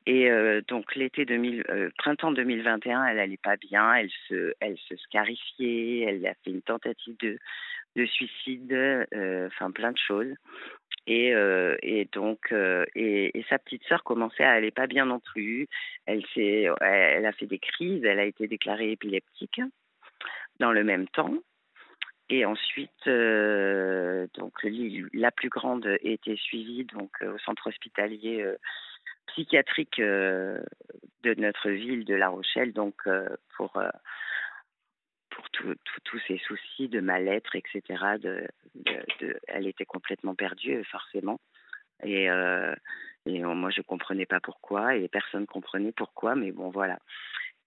Et 0.06 0.28
donc 0.68 0.94
l'été 0.96 1.24
2000, 1.24 1.92
printemps 1.96 2.32
2021, 2.32 3.04
elle 3.06 3.18
allait 3.18 3.36
pas 3.36 3.56
bien. 3.56 3.94
Elle 3.94 4.10
se, 4.28 4.96
scarifiait. 4.96 6.00
Elle 6.00 6.26
a 6.26 6.34
fait 6.34 6.50
une 6.50 6.62
tentative 6.62 7.16
de 7.20 7.38
de 7.96 8.06
suicide, 8.06 8.72
euh, 8.72 9.46
enfin 9.48 9.70
plein 9.70 9.92
de 9.92 9.98
choses. 9.98 10.34
Et, 11.06 11.34
euh, 11.34 11.76
donc, 12.12 12.52
euh, 12.52 12.84
et, 12.94 13.44
sa 13.48 13.58
petite 13.58 13.84
sœur 13.84 14.04
commençait 14.04 14.44
à 14.44 14.52
aller 14.52 14.70
pas 14.70 14.86
bien 14.86 15.06
non 15.06 15.20
plus. 15.20 15.66
Elle, 16.06 16.22
elle 16.36 17.26
a 17.26 17.32
fait 17.32 17.46
des 17.46 17.58
crises, 17.58 18.04
elle 18.04 18.20
a 18.20 18.24
été 18.24 18.46
déclarée 18.46 18.92
épileptique 18.92 19.60
dans 20.60 20.72
le 20.72 20.84
même 20.84 21.08
temps. 21.08 21.34
Et 22.28 22.46
ensuite, 22.46 23.06
donc 23.06 24.54
la 25.12 25.30
plus 25.32 25.50
grande 25.50 25.98
était 26.02 26.36
suivie 26.36 26.84
donc 26.84 27.10
au 27.20 27.36
centre 27.38 27.66
hospitalier 27.68 28.46
psychiatrique 29.26 30.00
de 30.00 30.60
notre 31.36 31.70
ville 31.70 32.04
de 32.04 32.14
La 32.14 32.28
Rochelle, 32.28 32.72
donc 32.72 33.02
pour 33.56 33.80
pour 35.30 35.48
tous 36.04 36.20
ces 36.26 36.38
soucis 36.38 36.88
de 36.88 37.00
mal-être, 37.00 37.56
etc. 37.56 37.82
Elle 39.48 39.66
était 39.66 39.84
complètement 39.84 40.34
perdue, 40.34 40.84
forcément. 40.84 41.40
Et, 42.02 42.30
euh, 42.30 42.74
moi, 43.26 43.70
je 43.70 43.82
comprenais 43.82 44.26
pas 44.26 44.40
pourquoi, 44.40 44.96
et 44.96 45.08
personne 45.08 45.46
comprenait 45.46 45.92
pourquoi, 45.92 46.34
mais 46.34 46.50
bon, 46.52 46.70
voilà. 46.70 46.98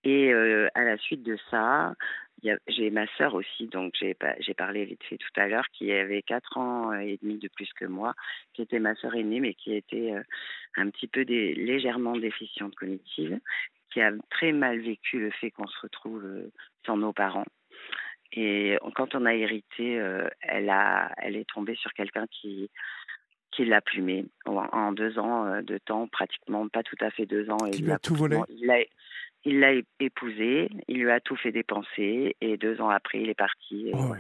Et 0.04 0.34
euh, 0.34 0.68
à 0.76 0.84
la 0.84 0.98
suite 0.98 1.24
de 1.24 1.38
ça, 1.50 1.96
j'ai 2.68 2.90
ma 2.90 3.08
sœur 3.18 3.34
aussi, 3.34 3.68
donc 3.68 3.94
j'ai 3.96 4.54
parlé 4.54 4.86
vite 4.86 5.04
fait 5.04 5.18
tout 5.18 5.40
à 5.40 5.48
l'heure, 5.48 5.66
qui 5.74 5.92
avait 5.92 6.22
4 6.22 6.58
ans 6.58 6.94
et 6.94 7.18
demi 7.22 7.38
de 7.38 7.48
plus 7.48 7.72
que 7.74 7.86
moi, 7.86 8.14
qui 8.54 8.62
était 8.62 8.80
ma 8.80 8.96
sœur 8.96 9.16
aînée, 9.16 9.40
mais 9.40 9.54
qui 9.54 9.74
était 9.74 10.14
euh, 10.14 10.24
un 10.78 10.90
petit 10.90 11.08
peu 11.08 11.26
des, 11.26 11.54
légèrement 11.54 12.16
déficiente 12.18 12.76
cognitive, 12.76 13.40
qui 13.92 14.02
a 14.02 14.12
très 14.30 14.52
mal 14.52 14.80
vécu 14.80 15.20
le 15.20 15.32
fait 15.32 15.52
qu'on 15.52 15.68
se 15.68 15.80
retrouve 15.82 16.24
sans 16.86 16.98
nos 16.98 17.14
parents. 17.14 17.46
Et 18.34 18.78
quand 18.96 19.16
on 19.16 19.26
a 19.26 19.34
hérité, 19.34 19.98
euh, 20.00 20.28
elle, 20.42 20.70
a, 20.70 21.14
elle 21.18 21.38
est 21.38 21.48
tombée 21.48 21.76
sur 21.76 21.94
quelqu'un 21.94 22.26
qui, 22.28 22.70
qui 23.52 23.66
l'a 23.66 23.82
plumé 23.82 24.26
en, 24.46 24.92
deux 24.92 25.18
ans 25.18 25.46
euh, 25.46 25.62
de 25.62 25.78
temps, 25.78 26.08
pratiquement 26.08 26.68
pas 26.68 26.84
tout 26.84 26.98
à 27.00 27.10
fait 27.12 27.26
deux 27.26 27.50
ans. 27.50 27.66
il 27.72 27.86
lui 27.86 27.92
a 27.92 28.00
tout 28.00 28.16
volé 28.16 28.38
Il 28.50 28.70
l'a 29.46 29.74
épousé, 30.00 30.70
il 30.88 31.04
lui 31.04 31.12
a 31.12 31.20
tout 31.20 31.36
fait 31.36 31.52
dépenser 31.52 32.36
et 32.42 32.58
deux 32.58 32.82
ans 32.82 32.90
après, 32.90 33.22
il 33.22 33.30
est 33.30 33.36
parti. 33.36 33.90
Et 33.90 33.94
oh 33.94 34.14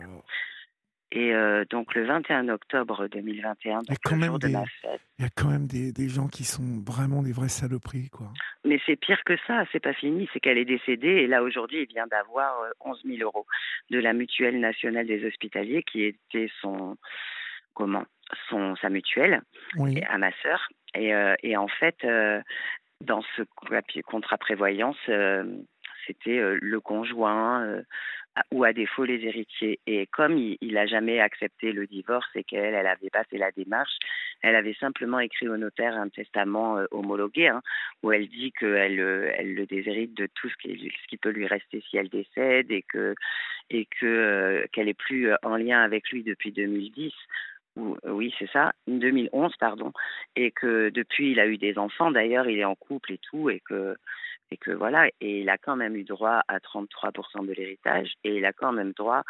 et 1.12 1.34
euh, 1.34 1.64
donc 1.70 1.96
le 1.96 2.06
21 2.06 2.50
octobre 2.50 3.08
2021, 3.08 3.84
donc 3.84 3.98
le 4.12 4.26
jour 4.26 4.40
de 4.40 4.48
ma 4.50 4.66
fête. 4.82 5.00
Il 5.18 5.24
y 5.24 5.26
a 5.26 5.30
quand 5.34 5.48
même 5.48 5.66
des, 5.66 5.94
des, 5.94 6.10
gens 6.10 6.28
qui 6.28 6.44
sont 6.44 6.84
vraiment 6.86 7.24
des 7.24 7.32
vraies 7.32 7.48
saloperies, 7.48 8.10
quoi. 8.10 8.34
Mais 8.66 8.82
c'est 8.86 8.98
pire 8.98 9.24
que 9.24 9.38
ça, 9.48 9.64
c'est 9.72 9.80
pas 9.80 9.94
fini, 9.94 10.28
c'est 10.34 10.42
qu'elle 10.42 10.58
est 10.58 10.66
décédée 10.66 11.08
et 11.08 11.28
là 11.28 11.42
aujourd'hui, 11.42 11.84
il 11.84 11.88
vient 11.88 12.08
d'avoir 12.08 12.56
11 12.82 13.02
euh, 13.06 13.18
000 13.18 13.24
euros 13.24 13.46
de 13.92 14.00
la 14.00 14.12
mutuelle 14.12 14.60
nationale 14.60 15.08
des 15.08 15.26
hospitaliers 15.26 15.84
qui 15.84 16.04
était 16.04 16.50
son 16.60 16.98
comment 17.74 18.06
son 18.50 18.76
sa 18.78 18.90
mutuelle 18.90 19.42
à 20.10 20.18
ma 20.18 20.32
sœur 20.42 20.68
et, 20.96 21.14
euh, 21.14 21.36
et 21.44 21.56
en 21.56 21.68
fait 21.68 22.06
dans 23.02 23.24
ce 23.36 23.44
contrat 24.04 24.38
prévoyance 24.38 24.98
c'était 26.08 26.40
le 26.62 26.80
conjoint 26.80 27.84
ou 28.52 28.64
à 28.64 28.74
défaut 28.74 29.06
les 29.06 29.26
héritiers. 29.26 29.80
Et 29.88 30.08
comme 30.08 30.38
il 30.38 30.74
n'a 30.74 30.86
jamais 30.86 31.20
accepté 31.20 31.72
le 31.72 31.88
divorce 31.88 32.28
et 32.36 32.44
qu'elle, 32.44 32.74
elle 32.74 32.84
n'avait 32.84 33.10
pas 33.10 33.24
fait 33.24 33.38
la 33.38 33.52
démarche, 33.52 33.98
elle 34.42 34.56
avait 34.56 34.76
simplement 34.80 35.20
écrit 35.20 35.48
au 35.48 35.58
notaire 35.58 35.96
un 35.96 36.10
testament 36.10 36.78
euh, 36.78 36.86
homologué 36.92 37.48
hein, 37.48 37.62
où 38.04 38.12
elle 38.12 38.28
dit 38.28 38.52
qu'elle 38.52 39.00
euh, 39.00 39.32
elle 39.38 39.54
le 39.56 39.66
déshérite 39.66 40.14
de 40.16 40.28
tout 40.36 40.50
ce 40.50 40.56
qui, 40.58 40.78
ce 40.78 41.08
qui 41.08 41.18
peut 41.18 41.30
lui 41.30 41.48
rester 41.48 41.82
si 41.90 41.98
elle 41.98 42.10
décède 42.10 42.72
et 42.72 42.84
que 42.84 43.16
et 43.70 43.86
que 43.86 44.06
euh, 44.06 44.66
qu'elle 44.72 44.90
est 44.90 44.94
plus 44.94 45.32
en 45.44 45.56
lien 45.56 45.82
avec 45.82 46.10
lui 46.10 46.24
depuis 46.24 46.52
2010 46.52 47.14
oui, 47.76 48.34
c'est 48.40 48.50
ça, 48.52 48.74
2011, 48.88 49.54
pardon, 49.60 49.92
et 50.36 50.52
que 50.52 50.90
depuis 50.90 51.32
il 51.32 51.40
a 51.40 51.48
eu 51.48 51.58
des 51.58 51.78
enfants. 51.78 52.12
D'ailleurs, 52.12 52.48
il 52.48 52.60
est 52.60 52.66
en 52.66 52.76
couple 52.76 53.14
et 53.14 53.18
tout, 53.18 53.50
et 53.50 53.60
que 53.60 53.96
et 54.52 54.58
que 54.58 54.72
voilà, 54.72 55.08
et 55.22 55.42
il 55.42 55.50
a 55.50 55.58
quand 55.58 55.76
même 55.76 55.96
eu 55.96 56.04
droit 56.04 56.42
à 56.48 56.60
33% 56.60 57.46
de 57.46 57.54
l'héritage, 57.54 58.14
et 58.24 58.38
il 58.38 58.46
a 58.46 58.54
quand 58.54 58.72
même 58.72 58.92
droit 58.94 59.24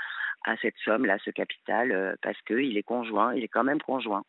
à 0.45 0.57
cette 0.57 0.75
somme-là, 0.83 1.17
ce 1.23 1.31
capital, 1.31 1.91
euh, 1.91 2.15
parce 2.21 2.39
qu'il 2.41 2.77
est 2.77 2.83
conjoint, 2.83 3.33
il 3.33 3.43
est 3.43 3.47
quand 3.47 3.63
même 3.63 3.81
conjoint, 3.81 4.23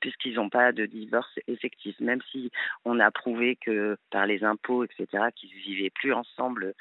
puisqu'ils 0.00 0.34
n'ont 0.34 0.48
pas 0.48 0.72
de 0.72 0.86
divorce 0.86 1.38
effectif, 1.48 1.98
même 2.00 2.20
si 2.30 2.50
on 2.84 3.00
a 3.00 3.10
prouvé 3.10 3.56
que 3.56 3.96
par 4.10 4.26
les 4.26 4.44
impôts, 4.44 4.84
etc., 4.84 5.06
qu'ils 5.34 5.50
ne 5.50 5.62
vivaient 5.62 5.90
plus 5.90 6.12
ensemble 6.12 6.74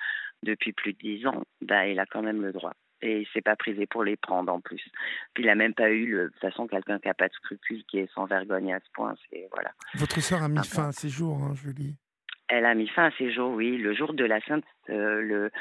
depuis 0.43 0.71
plus 0.73 0.93
de 0.93 0.99
10 0.99 1.27
ans, 1.27 1.43
bah, 1.61 1.87
il 1.87 1.99
a 1.99 2.05
quand 2.05 2.21
même 2.21 2.41
le 2.41 2.53
droit. 2.53 2.73
Et 3.01 3.21
il 3.21 3.27
s'est 3.27 3.41
pas 3.41 3.55
privé 3.55 3.85
pour 3.85 4.03
les 4.03 4.15
prendre 4.17 4.51
en 4.51 4.59
plus. 4.59 4.83
Puis 5.33 5.43
il 5.43 5.47
n'a 5.47 5.55
même 5.55 5.73
pas 5.73 5.91
eu, 5.91 6.13
de 6.13 6.27
toute 6.29 6.41
façon, 6.41 6.67
quelqu'un 6.67 6.99
qui 6.99 7.07
n'a 7.07 7.13
pas 7.13 7.27
de 7.27 7.33
scrupules, 7.33 7.83
qui 7.85 7.99
est 7.99 8.11
sans 8.13 8.25
vergogne 8.25 8.73
à 8.73 8.79
ce 8.79 8.89
point. 8.93 9.13
C'est 9.29 9.47
voilà. 9.53 9.71
Votre 9.95 10.19
sœur 10.21 10.41
a 10.41 10.49
mis 10.49 10.65
fin 10.65 10.89
à 10.89 10.91
ses 10.91 11.09
jours, 11.09 11.37
hein, 11.43 11.53
Julie. 11.55 11.95
Elle 12.47 12.65
a 12.65 12.73
mis 12.73 12.87
fin 12.87 13.07
à 13.07 13.11
ses 13.11 13.31
jours, 13.31 13.51
oui, 13.51 13.77
le 13.77 13.93
jour 13.93 14.13
de 14.13 14.23
la 14.23 14.39
Sainte, 14.41 14.63
le, 14.87 15.51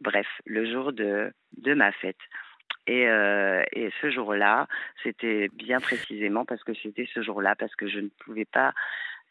bref, 0.00 0.26
le 0.44 0.70
jour 0.70 0.92
de, 0.92 1.32
de 1.56 1.74
ma 1.74 1.92
fête. 1.92 2.18
Et, 2.88 3.02
et 3.02 3.90
ce 4.00 4.10
jour-là, 4.10 4.66
c'était 5.04 5.48
bien 5.54 5.80
précisément 5.80 6.44
parce 6.44 6.64
que 6.64 6.74
c'était 6.74 7.08
ce 7.14 7.22
jour-là, 7.22 7.54
parce 7.54 7.74
que 7.76 7.86
je 7.86 8.00
ne 8.00 8.08
pouvais 8.24 8.44
pas 8.44 8.74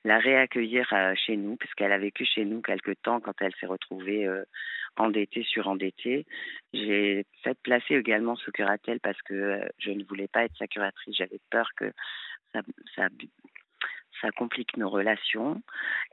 la 0.04 0.18
réaccueillir 0.18 0.92
chez 1.16 1.38
nous, 1.38 1.56
puisqu'elle 1.58 1.92
a 1.92 1.98
vécu 1.98 2.26
chez 2.26 2.46
nous 2.46 2.62
quelque 2.62 2.92
temps 2.92 3.20
quand 3.20 3.40
elle 3.42 3.54
s'est 3.60 3.68
retrouvée 3.68 4.28
endettée 4.98 5.44
sur 5.44 5.68
endettée. 5.68 6.26
J'ai 6.74 7.26
fait 7.44 7.58
placer 7.62 7.96
également 7.96 8.36
sous 8.36 8.52
curatelle 8.52 9.00
parce 9.00 9.22
que 9.22 9.62
je 9.78 9.92
ne 9.92 10.04
voulais 10.04 10.28
pas 10.28 10.44
être 10.44 10.58
sa 10.58 10.68
curatrice. 10.68 11.16
J'avais 11.16 11.40
peur 11.50 11.70
que 11.76 11.92
ça, 12.96 13.10
complique 14.36 14.78
nos 14.78 14.90
relations. 14.90 15.62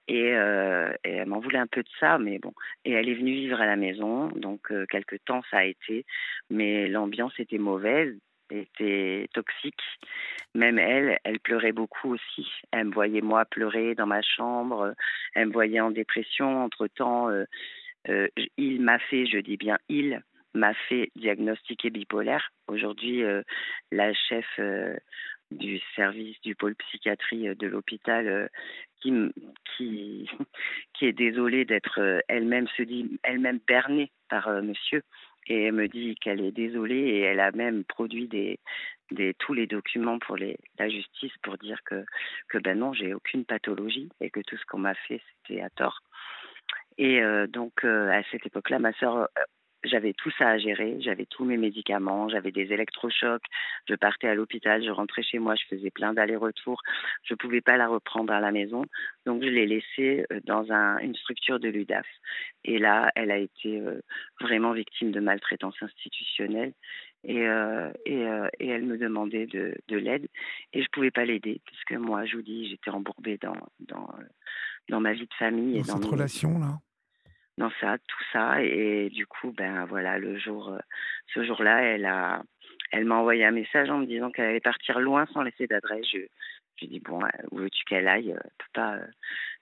Et, 0.06 0.28
et 0.28 1.10
elle 1.10 1.26
m'en 1.26 1.40
voulait 1.40 1.58
un 1.58 1.66
peu 1.66 1.82
de 1.82 1.90
ça, 1.98 2.18
mais 2.18 2.38
bon. 2.38 2.52
Et 2.84 2.92
elle 2.92 3.08
est 3.08 3.14
venue 3.14 3.32
vivre 3.32 3.60
à 3.60 3.66
la 3.66 3.76
maison, 3.76 4.28
donc 4.28 4.70
quelques 4.88 5.24
temps 5.24 5.42
ça 5.50 5.58
a 5.58 5.64
été, 5.64 6.04
mais 6.50 6.88
l'ambiance 6.88 7.38
était 7.38 7.58
mauvaise 7.58 8.16
était 8.50 9.28
toxique. 9.32 9.82
Même 10.54 10.78
elle, 10.78 11.18
elle 11.24 11.40
pleurait 11.40 11.72
beaucoup 11.72 12.14
aussi. 12.14 12.50
Elle 12.72 12.86
me 12.86 12.94
voyait 12.94 13.20
moi 13.20 13.44
pleurer 13.44 13.94
dans 13.94 14.06
ma 14.06 14.22
chambre. 14.22 14.94
Elle 15.34 15.48
me 15.48 15.52
voyait 15.52 15.80
en 15.80 15.90
dépression. 15.90 16.64
Entre-temps, 16.64 17.28
euh, 17.30 17.44
euh, 18.08 18.28
il 18.56 18.80
m'a 18.80 18.98
fait, 18.98 19.26
je 19.26 19.38
dis 19.38 19.56
bien 19.56 19.78
il, 19.88 20.22
m'a 20.54 20.74
fait 20.88 21.10
diagnostiquer 21.16 21.90
bipolaire. 21.90 22.50
Aujourd'hui, 22.66 23.22
euh, 23.22 23.42
la 23.92 24.12
chef 24.14 24.46
du 25.50 25.80
service 25.96 26.38
du 26.42 26.54
pôle 26.54 26.74
psychiatrie 26.76 27.54
de 27.54 27.66
l'hôpital 27.66 28.50
qui, 29.00 29.12
qui, 29.76 30.28
qui 30.94 31.06
est 31.06 31.12
désolée 31.12 31.64
d'être 31.64 32.22
elle-même 32.28 32.66
se 32.76 32.82
dit 32.82 33.18
elle-même 33.22 33.60
bernée 33.66 34.10
par 34.28 34.50
monsieur 34.62 35.02
et 35.48 35.64
elle 35.64 35.72
me 35.72 35.88
dit 35.88 36.14
qu'elle 36.16 36.40
est 36.40 36.52
désolée 36.52 36.96
et 36.96 37.20
elle 37.20 37.40
a 37.40 37.50
même 37.52 37.84
produit 37.84 38.28
tous 39.38 39.54
les 39.54 39.66
documents 39.66 40.18
pour 40.18 40.36
la 40.36 40.88
justice 40.88 41.32
pour 41.42 41.56
dire 41.58 41.80
que, 41.84 42.04
que 42.48 42.58
ben 42.58 42.78
non, 42.78 42.92
j'ai 42.92 43.14
aucune 43.14 43.44
pathologie 43.44 44.10
et 44.20 44.30
que 44.30 44.40
tout 44.40 44.56
ce 44.56 44.66
qu'on 44.66 44.78
m'a 44.78 44.94
fait, 44.94 45.20
c'était 45.42 45.62
à 45.62 45.70
tort. 45.70 46.00
Et 46.98 47.22
euh, 47.22 47.46
donc, 47.46 47.84
euh, 47.84 48.10
à 48.10 48.22
cette 48.30 48.44
époque-là, 48.44 48.78
ma 48.80 48.92
sœur 48.94 49.16
euh, 49.16 49.26
j'avais 49.84 50.12
tout 50.12 50.30
ça 50.38 50.48
à 50.48 50.58
gérer, 50.58 50.96
j'avais 51.00 51.26
tous 51.26 51.44
mes 51.44 51.56
médicaments, 51.56 52.28
j'avais 52.28 52.50
des 52.50 52.72
électrochocs, 52.72 53.44
je 53.88 53.94
partais 53.94 54.28
à 54.28 54.34
l'hôpital, 54.34 54.84
je 54.84 54.90
rentrais 54.90 55.22
chez 55.22 55.38
moi, 55.38 55.54
je 55.54 55.64
faisais 55.68 55.90
plein 55.90 56.12
d'allers-retours, 56.12 56.82
je 57.22 57.34
ne 57.34 57.36
pouvais 57.36 57.60
pas 57.60 57.76
la 57.76 57.88
reprendre 57.88 58.32
à 58.32 58.40
la 58.40 58.50
maison, 58.50 58.84
donc 59.26 59.42
je 59.42 59.48
l'ai 59.48 59.66
laissée 59.66 60.26
euh, 60.32 60.40
dans 60.44 60.70
un, 60.72 60.98
une 60.98 61.14
structure 61.14 61.60
de 61.60 61.68
l'UDAF. 61.68 62.06
Et 62.64 62.78
là, 62.78 63.10
elle 63.14 63.30
a 63.30 63.38
été 63.38 63.80
euh, 63.80 64.00
vraiment 64.40 64.72
victime 64.72 65.12
de 65.12 65.20
maltraitance 65.20 65.76
institutionnelle 65.80 66.72
et, 67.24 67.48
euh, 67.48 67.90
et, 68.04 68.22
et, 68.60 68.68
elle 68.68 68.84
me 68.84 68.96
demandait 68.96 69.46
de, 69.46 69.74
de 69.88 69.96
l'aide 69.96 70.28
et 70.72 70.80
je 70.80 70.86
ne 70.86 70.92
pouvais 70.92 71.10
pas 71.10 71.24
l'aider 71.24 71.60
puisque 71.64 71.92
moi, 71.92 72.24
je 72.26 72.36
vous 72.36 72.42
dis, 72.42 72.68
j'étais 72.68 72.90
embourbée 72.90 73.38
dans, 73.38 73.56
dans, 73.80 74.08
dans 74.88 75.00
ma 75.00 75.12
vie 75.12 75.26
de 75.26 75.34
famille. 75.38 75.74
Dans 75.74 75.80
et 75.80 75.86
dans 75.86 75.96
cette 75.96 76.10
relation-là 76.10 76.78
dans 77.58 77.70
ça, 77.80 77.98
tout 77.98 78.24
ça. 78.32 78.62
Et 78.62 79.10
du 79.10 79.26
coup, 79.26 79.52
ben 79.52 79.84
voilà, 79.86 80.18
le 80.18 80.38
jour, 80.38 80.70
euh, 80.70 80.78
ce 81.34 81.44
jour-là, 81.44 81.82
elle 81.82 82.06
a, 82.06 82.42
elle 82.92 83.04
m'a 83.04 83.16
envoyé 83.16 83.44
un 83.44 83.50
message 83.50 83.90
en 83.90 83.98
me 83.98 84.06
disant 84.06 84.30
qu'elle 84.30 84.46
allait 84.46 84.60
partir 84.60 85.00
loin 85.00 85.26
sans 85.32 85.42
laisser 85.42 85.66
d'adresse. 85.66 86.06
Je, 86.10 86.20
je 86.76 86.86
dit 86.86 87.00
bon, 87.00 87.22
euh, 87.22 87.28
où 87.50 87.58
veux-tu 87.58 87.84
qu'elle 87.84 88.08
aille 88.08 88.32
euh. 88.78 89.06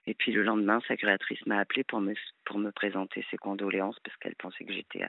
Et 0.05 0.13
puis 0.13 0.31
le 0.31 0.43
lendemain, 0.43 0.79
sa 0.87 0.95
curatrice 0.95 1.43
m'a 1.47 1.59
appelé 1.59 1.83
pour 1.83 1.99
me 1.99 2.13
pour 2.45 2.59
me 2.59 2.71
présenter 2.71 3.25
ses 3.29 3.37
condoléances 3.37 3.99
parce 4.03 4.15
qu'elle 4.17 4.35
pensait 4.35 4.63
que 4.63 4.71
j'étais 4.71 5.05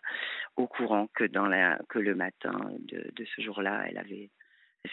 au 0.56 0.66
courant 0.66 1.08
que 1.14 1.24
dans 1.24 1.46
la 1.46 1.78
que 1.88 1.98
le 1.98 2.14
matin 2.14 2.70
de, 2.80 3.10
de 3.14 3.24
ce 3.36 3.42
jour-là, 3.42 3.84
elle 3.88 3.98
avait 3.98 4.30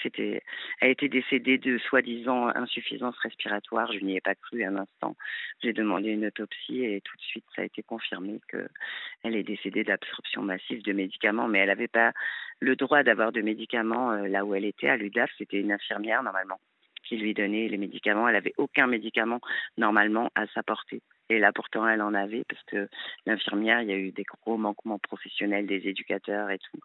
c'était, 0.02 0.42
elle 0.82 0.92
était 0.92 1.10
décédée 1.10 1.58
de 1.58 1.78
soi-disant 1.78 2.48
insuffisance 2.48 3.18
respiratoire. 3.20 3.92
Je 3.92 4.00
n'y 4.00 4.18
ai 4.18 4.22
pas 4.22 4.36
cru 4.36 4.64
un 4.64 4.78
instant. 4.78 5.16
J'ai 5.62 5.74
demandé 5.74 6.10
une 6.10 6.26
autopsie 6.26 6.84
et 6.84 7.02
tout 7.02 7.16
de 7.16 7.22
suite, 7.22 7.46
ça 7.56 7.62
a 7.62 7.66
été 7.66 7.84
confirmé 7.84 8.40
qu'elle 8.50 9.36
est 9.36 9.44
décédée 9.44 9.84
d'absorption 9.84 10.42
massive 10.42 10.84
de 10.84 10.94
médicaments. 10.94 11.48
Mais 11.48 11.60
elle 11.60 11.70
n'avait 11.70 11.88
pas 11.88 12.14
le 12.60 12.76
droit 12.76 13.04
d'avoir 13.04 13.32
de 13.32 13.42
médicaments 13.42 14.12
euh, 14.12 14.28
là 14.28 14.46
où 14.46 14.56
elle 14.56 14.66
était, 14.66 14.90
à 14.90 14.98
l'UDAF. 14.98 15.30
C'était 15.38 15.60
une 15.60 15.72
infirmière, 15.72 16.24
normalement, 16.24 16.60
qui 17.04 17.18
lui 17.18 17.34
donnait 17.34 17.68
les 17.68 17.78
médicaments. 17.78 18.28
Elle 18.28 18.36
n'avait 18.36 18.54
aucun 18.58 18.88
médicament, 18.88 19.40
normalement, 19.78 20.32
à 20.36 20.48
sa 20.48 20.64
portée. 20.64 21.02
Et 21.30 21.40
là, 21.40 21.52
pourtant, 21.52 21.88
elle 21.88 22.02
en 22.02 22.14
avait, 22.14 22.44
parce 22.48 22.64
que 22.64 22.88
l'infirmière, 23.26 23.82
il 23.82 23.90
y 23.90 23.94
a 23.94 23.98
eu 23.98 24.12
des 24.12 24.24
gros 24.24 24.58
manquements 24.58 25.00
professionnels 25.00 25.66
des 25.66 25.88
éducateurs 25.88 26.52
et 26.52 26.60
tout. 26.60 26.80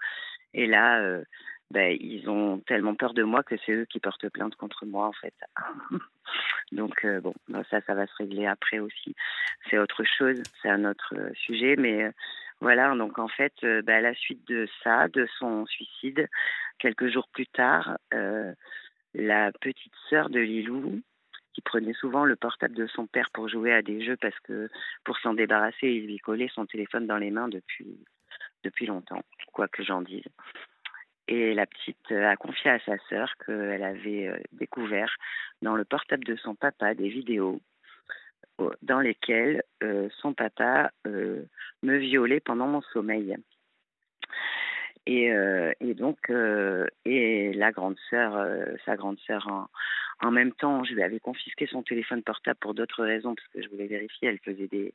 Et 0.54 0.66
là, 0.66 1.00
euh, 1.00 1.24
ben, 1.70 1.96
ils 2.00 2.28
ont 2.28 2.58
tellement 2.60 2.94
peur 2.94 3.14
de 3.14 3.22
moi 3.22 3.42
que 3.42 3.54
c'est 3.64 3.72
eux 3.72 3.84
qui 3.84 4.00
portent 4.00 4.28
plainte 4.28 4.56
contre 4.56 4.86
moi, 4.86 5.06
en 5.06 5.12
fait. 5.12 5.34
Donc, 6.72 7.04
euh, 7.04 7.20
bon, 7.20 7.34
ben, 7.48 7.62
ça, 7.70 7.80
ça 7.82 7.94
va 7.94 8.06
se 8.06 8.14
régler 8.16 8.46
après 8.46 8.78
aussi. 8.78 9.14
C'est 9.68 9.78
autre 9.78 10.04
chose, 10.04 10.42
c'est 10.62 10.68
un 10.68 10.84
autre 10.84 11.14
euh, 11.16 11.30
sujet, 11.34 11.76
mais 11.76 12.04
euh, 12.04 12.10
voilà, 12.60 12.94
donc 12.94 13.18
en 13.18 13.28
fait, 13.28 13.54
ben, 13.62 13.88
à 13.88 14.00
la 14.02 14.14
suite 14.14 14.46
de 14.46 14.68
ça, 14.84 15.08
de 15.08 15.26
son 15.38 15.64
suicide, 15.64 16.28
quelques 16.78 17.08
jours 17.08 17.26
plus 17.32 17.46
tard, 17.46 17.96
la 19.14 19.50
petite 19.62 19.94
sœur 20.10 20.28
de 20.28 20.40
Lilou, 20.40 21.00
qui 21.54 21.62
prenait 21.62 21.94
souvent 21.94 22.26
le 22.26 22.36
portable 22.36 22.74
de 22.74 22.86
son 22.86 23.06
père 23.06 23.30
pour 23.32 23.48
jouer 23.48 23.72
à 23.72 23.80
des 23.80 24.04
jeux 24.04 24.18
parce 24.20 24.38
que 24.40 24.68
pour 25.04 25.16
s'en 25.20 25.32
débarrasser, 25.32 25.88
il 25.88 26.06
lui 26.06 26.18
collait 26.18 26.50
son 26.54 26.66
téléphone 26.66 27.06
dans 27.06 27.16
les 27.16 27.30
mains 27.30 27.48
depuis 27.48 27.98
depuis 28.62 28.84
longtemps, 28.84 29.22
quoi 29.52 29.68
que 29.68 29.82
j'en 29.82 30.02
dise. 30.02 30.28
Et 31.30 31.54
la 31.54 31.64
petite 31.64 32.10
a 32.10 32.34
confié 32.34 32.72
à 32.72 32.80
sa 32.80 32.98
sœur 33.08 33.32
qu'elle 33.46 33.84
avait 33.84 34.26
euh, 34.26 34.36
découvert 34.50 35.14
dans 35.62 35.76
le 35.76 35.84
portable 35.84 36.24
de 36.24 36.34
son 36.34 36.56
papa 36.56 36.94
des 36.94 37.08
vidéos 37.08 37.60
dans 38.82 39.00
lesquelles 39.00 39.62
euh, 39.82 40.08
son 40.18 40.34
papa 40.34 40.90
euh, 41.06 41.44
me 41.82 41.96
violait 41.96 42.40
pendant 42.40 42.66
mon 42.66 42.82
sommeil. 42.82 43.36
Et, 45.06 45.32
donc, 45.94 46.30
et 47.04 47.52
la 47.54 47.72
grande 47.72 47.96
sœur, 48.10 48.46
sa 48.84 48.94
grande 48.96 49.18
sœur, 49.20 49.68
en, 50.20 50.30
même 50.30 50.52
temps, 50.52 50.84
je 50.84 50.94
lui 50.94 51.02
avais 51.02 51.18
confisqué 51.18 51.66
son 51.66 51.82
téléphone 51.82 52.22
portable 52.22 52.58
pour 52.60 52.74
d'autres 52.74 53.04
raisons, 53.04 53.34
parce 53.34 53.48
que 53.48 53.60
je 53.60 53.68
voulais 53.70 53.88
vérifier, 53.88 54.28
elle 54.28 54.38
faisait 54.38 54.68
des, 54.68 54.94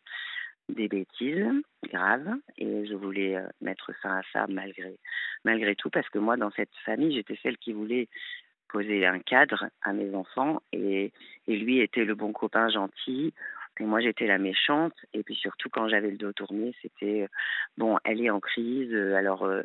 des 0.69 0.87
bêtises 0.87 1.47
graves 1.83 2.33
et 2.57 2.85
je 2.85 2.93
voulais 2.95 3.35
euh, 3.35 3.47
mettre 3.61 3.93
fin 4.01 4.17
à 4.17 4.21
ça 4.33 4.45
malgré, 4.47 4.97
malgré 5.43 5.75
tout 5.75 5.89
parce 5.89 6.09
que 6.09 6.19
moi 6.19 6.37
dans 6.37 6.51
cette 6.51 6.75
famille 6.85 7.13
j'étais 7.13 7.37
celle 7.43 7.57
qui 7.57 7.73
voulait 7.73 8.07
poser 8.69 9.05
un 9.05 9.19
cadre 9.19 9.65
à 9.83 9.93
mes 9.93 10.13
enfants 10.15 10.61
et, 10.73 11.13
et 11.47 11.55
lui 11.55 11.79
était 11.79 12.03
le 12.03 12.15
bon 12.15 12.33
copain 12.33 12.69
gentil 12.69 13.33
et 13.79 13.83
moi, 13.83 13.99
j'étais 13.99 14.27
la 14.27 14.37
méchante. 14.37 14.93
Et 15.13 15.23
puis 15.23 15.35
surtout, 15.35 15.69
quand 15.69 15.87
j'avais 15.89 16.11
le 16.11 16.17
dos 16.17 16.31
tourné, 16.31 16.73
c'était 16.81 17.23
euh, 17.23 17.27
bon, 17.77 17.97
elle 18.03 18.21
est 18.21 18.29
en 18.29 18.39
crise. 18.39 18.93
Euh, 18.93 19.15
alors, 19.15 19.43
euh, 19.43 19.63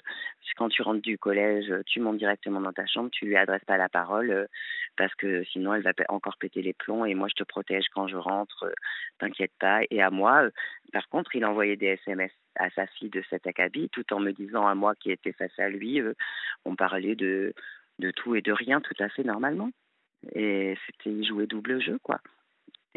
quand 0.57 0.69
tu 0.69 0.83
rentres 0.83 1.03
du 1.03 1.17
collège, 1.17 1.73
tu 1.87 2.01
montes 2.01 2.19
directement 2.19 2.61
dans 2.61 2.73
ta 2.73 2.87
chambre, 2.87 3.11
tu 3.11 3.25
lui 3.25 3.37
adresses 3.37 3.65
pas 3.65 3.77
la 3.77 3.89
parole 3.89 4.49
parce 4.97 5.15
que 5.15 5.45
sinon, 5.45 5.75
elle 5.75 5.83
va 5.83 5.93
encore 6.09 6.37
péter 6.39 6.61
les 6.63 6.73
plombs. 6.73 7.05
Et 7.05 7.15
moi, 7.15 7.29
je 7.29 7.35
te 7.35 7.45
protège 7.45 7.87
quand 7.95 8.09
je 8.09 8.17
rentre. 8.17 8.73
T'inquiète 9.19 9.53
pas. 9.59 9.81
Et 9.91 10.03
à 10.03 10.11
moi, 10.11 10.49
par 10.93 11.09
contre, 11.09 11.35
il 11.37 11.45
envoyait 11.45 11.77
des 11.77 11.99
SMS 12.05 12.33
à 12.57 12.69
sa 12.71 12.87
fille 12.87 13.11
de 13.11 13.23
cet 13.31 13.47
acabit, 13.47 13.89
tout 13.91 14.13
en 14.13 14.21
me 14.21 14.33
disant 14.33 14.67
à 14.67 14.75
moi 14.75 14.95
qui 14.97 15.13
était 15.13 15.33
face 15.33 15.57
à 15.59 15.69
lui, 15.69 16.03
on 16.65 16.75
parlait 16.77 17.15
de 17.15 17.55
de 18.01 18.11
tout 18.11 18.35
et 18.35 18.43
de 18.43 18.53
rien 18.53 18.81
tout 18.81 18.95
à 18.99 19.09
fait 19.09 19.25
normalement. 19.25 19.71
Et 20.35 20.77
c'était, 20.87 21.11
il 21.11 21.25
jouait 21.25 21.47
double 21.47 21.81
jeu, 21.81 21.99
quoi 22.03 22.21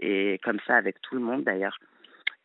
et 0.02 0.40
comme 0.44 0.60
ça 0.66 0.76
avec 0.76 1.02
tout 1.02 1.16
le 1.16 1.22
monde 1.22 1.44
d'ailleurs. 1.44 1.78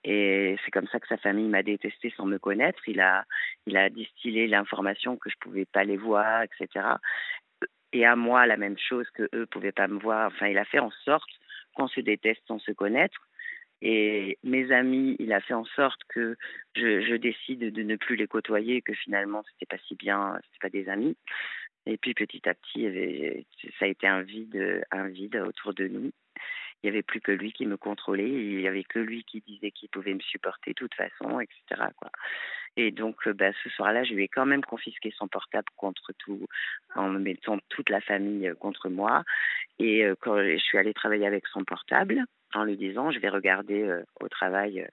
Et 0.05 0.57
c'est 0.65 0.71
comme 0.71 0.87
ça 0.89 1.01
que 1.01 1.09
sa 1.09 1.17
famille 1.17 1.49
m'a 1.49 1.63
détesté 1.63 2.13
sans 2.17 2.25
me 2.25 2.39
connaître. 2.39 2.81
Il 2.87 3.01
a, 3.01 3.25
il 3.67 3.77
a 3.77 3.91
distillé 3.91 4.47
l'information 4.47 5.17
que 5.17 5.29
je 5.29 5.37
pouvais 5.41 5.65
pas 5.65 5.85
les 5.85 5.97
voir, 5.97 6.43
etc. 6.43 6.87
Et 7.93 8.07
à 8.07 8.17
moi, 8.17 8.47
la 8.47 8.57
même 8.57 8.79
chose 8.79 9.09
que 9.11 9.29
eux 9.35 9.47
pouvaient 9.47 9.73
pas 9.73 9.89
me 9.89 9.99
voir. 9.99 10.29
Enfin, 10.29 10.47
il 10.47 10.59
a 10.59 10.65
fait 10.65 10.79
en 10.79 10.91
sorte 11.05 11.31
qu'on 11.75 11.89
se 11.89 12.01
déteste 12.01 12.43
sans 12.47 12.59
se 12.59 12.73
connaître. 12.73 13.27
Et 13.81 14.39
mes 14.43 14.73
amis, 14.73 15.17
il 15.19 15.33
a 15.33 15.41
fait 15.41 15.55
en 15.55 15.65
sorte 15.65 16.01
que 16.09 16.37
je, 16.75 17.01
je 17.01 17.15
décide 17.15 17.73
de 17.73 17.83
ne 17.83 17.97
plus 17.97 18.17
les 18.17 18.27
côtoyer, 18.27 18.83
que 18.83 18.93
finalement, 18.93 19.45
c'était 19.51 19.77
pas 19.77 19.83
si 19.87 19.95
bien, 19.95 20.39
c'était 20.45 20.59
pas 20.61 20.71
des 20.71 20.89
amis. 20.89 21.17
Et 21.87 21.97
puis 21.97 22.13
petit 22.13 22.47
à 22.49 22.55
petit, 22.55 23.47
ça 23.79 23.87
a 23.87 23.89
été 23.89 24.07
un 24.07 24.23
vide, 24.23 24.85
un 24.91 25.09
vide 25.09 25.37
autour 25.37 25.75
de 25.75 25.89
nous 25.89 26.13
il 26.83 26.91
n'y 26.91 26.97
avait 26.97 27.03
plus 27.03 27.21
que 27.21 27.33
lui 27.33 27.53
qui 27.53 27.67
me 27.67 27.77
contrôlait, 27.77 28.29
il 28.29 28.59
n'y 28.59 28.69
avait 28.69 28.85
que 28.85 29.01
lui 29.01 29.25
qui 29.25 29.41
disait 29.41 29.73
qu'il 29.73 29.89
pouvait 29.89 30.15
me 30.15 30.21
supporter 30.21 30.71
de 30.71 30.77
toute 30.77 30.95
façon, 30.95 31.41
etc. 31.41 31.89
Et 32.77 32.93
donc, 32.93 33.27
euh, 33.27 33.33
bah, 33.33 33.51
ce 33.65 33.69
soir-là, 33.71 34.05
je 34.05 34.15
lui 34.15 34.23
ai 34.23 34.29
quand 34.29 34.47
même 34.47 34.63
confisqué 34.63 35.13
son 35.17 35.27
portable 35.27 35.67
contre 35.77 36.13
tout, 36.17 36.47
en 36.95 37.09
mettant 37.09 37.59
toute 37.69 37.91
la 37.91 38.01
famille 38.01 38.49
euh, 38.49 38.55
contre 38.55 38.89
moi. 38.89 39.25
Et 39.81 40.05
euh, 40.05 40.15
quand 40.21 40.37
je 40.39 40.59
suis 40.59 40.79
allée 40.79 40.95
travailler 40.95 41.27
avec 41.27 41.49
son 41.49 41.65
portable, 41.65 42.23
en 42.55 42.63
lui 42.63 42.77
disant 42.77 43.11
je 43.11 43.19
vais 43.19 43.29
regarder 43.29 44.01
au 44.21 44.29
travail, 44.29 44.89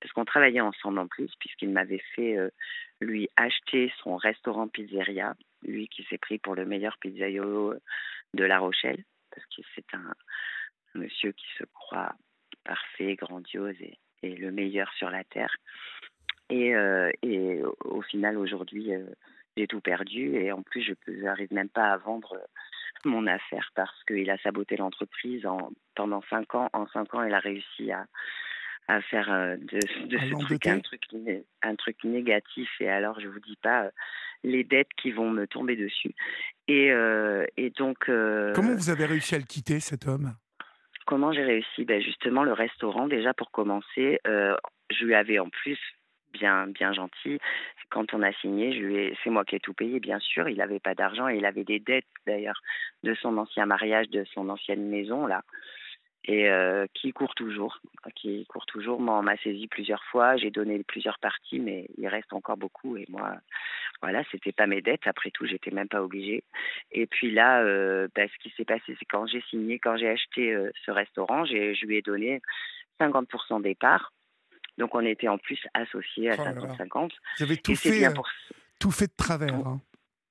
parce 0.00 0.12
qu'on 0.12 0.24
travaillait 0.24 0.60
ensemble 0.60 1.00
en 1.00 1.08
plus, 1.08 1.30
puisqu'il 1.40 1.70
m'avait 1.70 2.02
fait 2.14 2.36
lui 3.00 3.28
acheter 3.34 3.92
son 4.00 4.16
restaurant 4.16 4.68
pizzeria, 4.68 5.34
lui 5.64 5.88
qui 5.88 6.04
s'est 6.04 6.18
pris 6.18 6.38
pour 6.38 6.54
le 6.54 6.66
meilleur 6.66 6.98
pizzaiolo 6.98 7.74
de 8.34 8.44
La 8.44 8.60
Rochelle, 8.60 9.02
parce 9.34 9.44
que 9.46 9.62
c'est 9.74 9.92
un, 9.92 10.14
monsieur 10.94 11.32
qui 11.32 11.46
se 11.58 11.64
croit 11.72 12.14
parfait, 12.64 13.16
grandiose 13.16 13.76
et, 13.80 13.98
et 14.22 14.34
le 14.36 14.50
meilleur 14.50 14.92
sur 14.94 15.10
la 15.10 15.24
terre. 15.24 15.54
Et, 16.50 16.72
et 17.22 17.62
au 17.84 18.02
final, 18.02 18.36
aujourd'hui, 18.36 18.90
j'ai 19.56 19.66
tout 19.66 19.80
perdu 19.80 20.34
et 20.36 20.50
en 20.52 20.62
plus, 20.62 20.82
je 20.82 20.94
n'arrive 21.12 21.52
même 21.52 21.68
pas 21.68 21.92
à 21.92 21.96
vendre 21.96 22.40
mon 23.04 23.26
affaire 23.26 23.70
parce 23.74 24.04
qu'il 24.04 24.28
a 24.30 24.36
saboté 24.38 24.76
l'entreprise 24.76 25.46
pendant 25.94 26.22
cinq 26.28 26.54
ans. 26.54 26.68
En 26.72 26.86
cinq 26.88 27.14
ans, 27.14 27.22
il 27.22 27.32
a 27.32 27.38
réussi 27.38 27.92
à, 27.92 28.06
à 28.88 29.00
faire 29.00 29.32
euh, 29.32 29.56
de, 29.56 30.06
de 30.06 30.18
ce 30.18 30.38
truc 30.44 30.66
un 30.66 30.80
truc, 30.80 31.02
un 31.62 31.76
truc 31.76 32.04
négatif. 32.04 32.68
Et 32.80 32.88
alors, 32.88 33.20
je 33.20 33.28
vous 33.28 33.40
dis 33.40 33.56
pas 33.62 33.84
euh, 33.84 33.90
les 34.42 34.64
dettes 34.64 34.92
qui 35.00 35.12
vont 35.12 35.30
me 35.30 35.46
tomber 35.46 35.76
dessus. 35.76 36.14
Et, 36.68 36.90
euh, 36.90 37.46
et 37.56 37.70
donc. 37.70 37.98
Comment 38.06 38.74
vous 38.74 38.90
avez 38.90 39.06
réussi 39.06 39.34
à 39.34 39.38
le 39.38 39.44
quitter, 39.44 39.80
cet 39.80 40.06
homme? 40.06 40.34
Comment 41.06 41.32
j'ai 41.32 41.44
réussi? 41.44 41.84
Ben 41.84 42.00
Justement, 42.00 42.44
le 42.44 42.52
restaurant, 42.52 43.08
déjà 43.08 43.34
pour 43.34 43.50
commencer, 43.50 44.20
je 44.24 45.04
lui 45.04 45.14
avais 45.14 45.38
en 45.38 45.48
plus 45.48 45.78
bien 46.32 46.68
bien 46.68 46.92
gentil. 46.92 47.38
Quand 47.90 48.14
on 48.14 48.22
a 48.22 48.32
signé, 48.34 49.14
c'est 49.24 49.30
moi 49.30 49.44
qui 49.44 49.56
ai 49.56 49.60
tout 49.60 49.74
payé, 49.74 49.98
bien 49.98 50.20
sûr. 50.20 50.48
Il 50.48 50.58
n'avait 50.58 50.78
pas 50.78 50.94
d'argent 50.94 51.28
et 51.28 51.36
il 51.36 51.44
avait 51.44 51.64
des 51.64 51.80
dettes 51.80 52.04
d'ailleurs 52.26 52.60
de 53.02 53.14
son 53.14 53.36
ancien 53.38 53.66
mariage, 53.66 54.08
de 54.10 54.24
son 54.32 54.48
ancienne 54.48 54.88
maison 54.88 55.26
là 55.26 55.42
et 56.24 56.50
euh, 56.50 56.86
qui 56.94 57.12
court 57.12 57.34
toujours, 57.34 57.80
qui 58.14 58.44
court 58.46 58.66
toujours. 58.66 59.00
Moi, 59.00 59.18
on 59.18 59.22
m'a 59.22 59.36
saisi 59.38 59.66
plusieurs 59.68 60.04
fois, 60.04 60.36
j'ai 60.36 60.50
donné 60.50 60.82
plusieurs 60.84 61.18
parties, 61.18 61.58
mais 61.58 61.86
il 61.96 62.06
reste 62.08 62.32
encore 62.32 62.56
beaucoup. 62.56 62.96
Et 62.96 63.06
moi, 63.08 63.36
voilà, 64.02 64.22
c'était 64.30 64.52
pas 64.52 64.66
mes 64.66 64.82
dettes. 64.82 65.06
Après 65.06 65.30
tout, 65.30 65.46
j'étais 65.46 65.70
même 65.70 65.88
pas 65.88 66.02
obligée. 66.02 66.44
Et 66.92 67.06
puis 67.06 67.30
là, 67.30 67.62
euh, 67.62 68.08
bah, 68.14 68.22
ce 68.28 68.42
qui 68.42 68.54
s'est 68.56 68.64
passé, 68.64 68.96
c'est 68.98 69.06
quand 69.06 69.26
j'ai 69.26 69.42
signé, 69.50 69.78
quand 69.78 69.96
j'ai 69.96 70.08
acheté 70.08 70.52
euh, 70.52 70.70
ce 70.84 70.90
restaurant, 70.90 71.44
je 71.44 71.86
lui 71.86 71.96
ai 71.96 72.02
donné 72.02 72.40
50% 73.00 73.62
des 73.62 73.74
parts. 73.74 74.12
Donc, 74.78 74.94
on 74.94 75.04
était 75.04 75.28
en 75.28 75.38
plus 75.38 75.58
associés 75.74 76.30
à 76.30 76.36
50-50. 76.36 77.10
J'avais 77.38 77.56
tout, 77.56 77.74
fait, 77.74 78.08
tout 78.78 78.90
fait 78.90 79.06
de 79.06 79.16
travers. 79.16 79.54
Hein. 79.54 79.80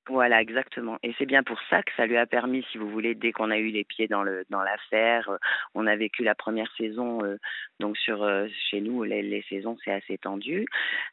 Voilà, 0.10 0.42
exactement. 0.42 0.98
Et 1.04 1.14
c'est 1.20 1.28
bien 1.28 1.44
pour 1.44 1.60
ça 1.70 1.84
que 1.84 1.92
ça 1.96 2.08
lui 2.08 2.18
a 2.18 2.26
permis, 2.26 2.66
si 2.72 2.80
vous 2.80 2.90
voulez, 2.90 3.14
dès 3.14 3.32
qu'on 3.32 3.52
a 3.52 3.60
eu 3.60 3.68
les 3.68 3.84
pieds 3.84 4.08
dans 4.08 4.24
le 4.24 4.44
dans 4.50 4.64
l'affaire, 4.64 5.30
euh, 5.30 5.38
on 5.76 5.86
a 5.86 5.96
vécu 5.96 6.24
la 6.24 6.34
première 6.34 6.72
saison. 6.78 7.24
Euh, 7.24 7.38
donc 7.80 7.96
sur 7.96 8.24
euh, 8.24 8.48
chez 8.72 8.82
nous, 8.82 9.04
les, 9.04 9.22
les 9.22 9.44
saisons 9.50 9.78
c'est 9.86 9.92
assez 9.92 10.18
tendu, 10.18 10.66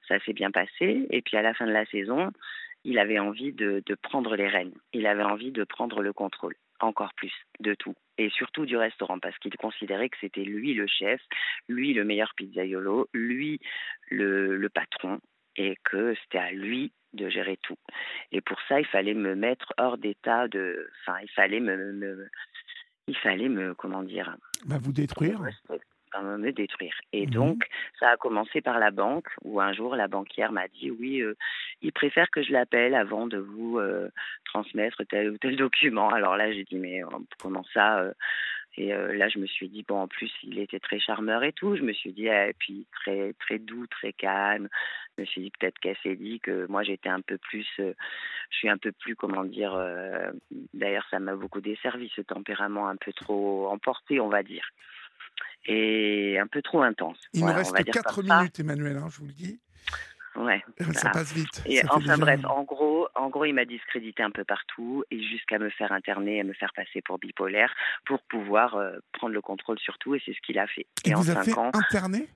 ça 0.08 0.18
s'est 0.20 0.32
bien 0.32 0.50
passé. 0.50 1.06
Et 1.10 1.20
puis 1.20 1.36
à 1.36 1.42
la 1.42 1.52
fin 1.52 1.66
de 1.66 1.72
la 1.72 1.84
saison, 1.86 2.30
il 2.84 2.98
avait 2.98 3.18
envie 3.18 3.52
de, 3.52 3.82
de 3.84 3.94
prendre 3.94 4.34
les 4.34 4.48
rênes. 4.48 4.72
Il 4.94 5.06
avait 5.06 5.22
envie 5.24 5.52
de 5.52 5.64
prendre 5.64 6.00
le 6.02 6.14
contrôle 6.14 6.54
encore 6.80 7.12
plus 7.14 7.32
de 7.60 7.74
tout 7.74 7.94
et 8.18 8.30
surtout 8.30 8.64
du 8.66 8.76
restaurant 8.78 9.18
parce 9.18 9.38
qu'il 9.38 9.56
considérait 9.56 10.08
que 10.08 10.16
c'était 10.20 10.44
lui 10.44 10.72
le 10.74 10.86
chef, 10.86 11.20
lui 11.68 11.92
le 11.92 12.04
meilleur 12.04 12.32
pizzaiolo, 12.34 13.08
lui 13.12 13.60
le, 14.10 14.56
le 14.56 14.68
patron 14.70 15.20
et 15.56 15.76
que 15.84 16.14
c'était 16.22 16.38
à 16.38 16.50
lui 16.52 16.92
de 17.16 17.28
gérer 17.28 17.58
tout. 17.62 17.78
Et 18.32 18.40
pour 18.40 18.58
ça, 18.68 18.80
il 18.80 18.86
fallait 18.86 19.14
me 19.14 19.34
mettre 19.34 19.72
hors 19.78 19.98
d'état 19.98 20.48
de. 20.48 20.90
Enfin, 21.00 21.18
il 21.22 21.30
fallait 21.30 21.60
me, 21.60 22.28
il 23.08 23.16
fallait 23.16 23.48
me, 23.48 23.74
comment 23.74 24.02
dire 24.02 24.36
bah, 24.66 24.76
Vous 24.80 24.92
détruire 24.92 25.40
me 26.22 26.52
détruire. 26.52 26.94
Et 27.12 27.26
mhm. 27.26 27.32
donc, 27.32 27.64
ça 27.98 28.10
a 28.10 28.16
commencé 28.16 28.60
par 28.60 28.78
la 28.78 28.90
banque, 28.90 29.28
où 29.44 29.60
un 29.60 29.72
jour, 29.72 29.96
la 29.96 30.08
banquière 30.08 30.52
m'a 30.52 30.68
dit, 30.68 30.90
oui, 30.90 31.20
euh, 31.20 31.36
il 31.82 31.92
préfère 31.92 32.30
que 32.30 32.42
je 32.42 32.52
l'appelle 32.52 32.94
avant 32.94 33.26
de 33.26 33.38
vous 33.38 33.78
euh, 33.78 34.10
transmettre 34.44 35.02
tel 35.08 35.30
ou 35.30 35.38
tel 35.38 35.56
document. 35.56 36.08
Alors 36.10 36.36
là, 36.36 36.52
j'ai 36.52 36.64
dit, 36.64 36.78
mais 36.78 37.02
euh, 37.02 37.08
comment 37.40 37.64
ça 37.72 38.04
et 38.76 38.88
là, 38.88 39.28
je 39.28 39.38
me 39.38 39.46
suis 39.46 39.68
dit, 39.68 39.84
bon, 39.86 40.00
en 40.00 40.08
plus, 40.08 40.30
il 40.42 40.58
était 40.58 40.80
très 40.80 40.98
charmeur 41.00 41.42
et 41.44 41.52
tout. 41.52 41.76
Je 41.76 41.82
me 41.82 41.92
suis 41.92 42.12
dit, 42.12 42.26
et 42.26 42.54
puis 42.58 42.86
très, 42.92 43.32
très 43.40 43.58
doux, 43.58 43.86
très 43.86 44.12
calme. 44.12 44.68
Je 45.16 45.22
me 45.22 45.26
suis 45.26 45.40
dit, 45.40 45.52
peut-être 45.58 45.78
qu'elle 45.78 45.96
s'est 46.02 46.16
dit 46.16 46.40
que 46.40 46.66
moi, 46.68 46.82
j'étais 46.82 47.08
un 47.08 47.22
peu 47.22 47.38
plus, 47.38 47.66
je 47.78 47.94
suis 48.50 48.68
un 48.68 48.78
peu 48.78 48.92
plus, 48.92 49.16
comment 49.16 49.44
dire, 49.44 49.78
d'ailleurs, 50.74 51.06
ça 51.10 51.18
m'a 51.18 51.34
beaucoup 51.34 51.60
desservi, 51.60 52.12
ce 52.14 52.20
tempérament 52.20 52.88
un 52.88 52.96
peu 52.96 53.12
trop 53.12 53.68
emporté, 53.68 54.20
on 54.20 54.28
va 54.28 54.42
dire. 54.42 54.68
Et 55.66 56.38
un 56.38 56.46
peu 56.46 56.62
trop 56.62 56.82
intense. 56.82 57.18
Il 57.32 57.44
me 57.44 57.52
reste 57.52 57.74
4 57.74 58.22
minutes, 58.22 58.60
Emmanuel, 58.60 58.96
hein, 58.98 59.08
je 59.10 59.18
vous 59.18 59.26
le 59.26 59.32
dis. 59.32 59.58
Ouais. 60.36 60.62
Ça 60.92 61.10
passe 61.10 61.32
vite. 61.32 61.62
Et 61.66 61.80
enfin 61.88 62.18
bref, 62.18 62.40
en 62.44 62.62
gros, 62.64 63.08
en 63.14 63.28
gros, 63.28 63.44
il 63.44 63.54
m'a 63.54 63.64
discrédité 63.64 64.22
un 64.22 64.30
peu 64.30 64.44
partout 64.44 65.04
et 65.10 65.22
jusqu'à 65.22 65.58
me 65.58 65.70
faire 65.70 65.92
interner 65.92 66.38
et 66.38 66.44
me 66.44 66.52
faire 66.52 66.72
passer 66.74 67.00
pour 67.02 67.18
bipolaire 67.18 67.72
pour 68.04 68.20
pouvoir 68.22 68.76
euh, 68.76 68.98
prendre 69.12 69.34
le 69.34 69.40
contrôle 69.40 69.78
sur 69.78 69.98
tout 69.98 70.14
et 70.14 70.22
c'est 70.24 70.34
ce 70.34 70.40
qu'il 70.40 70.58
a 70.58 70.66
fait. 70.66 70.86
Et, 71.04 71.14
vous 71.14 71.30
en 71.30 71.42
fait 71.42 71.52
ans, 71.56 71.70
interné 71.72 72.28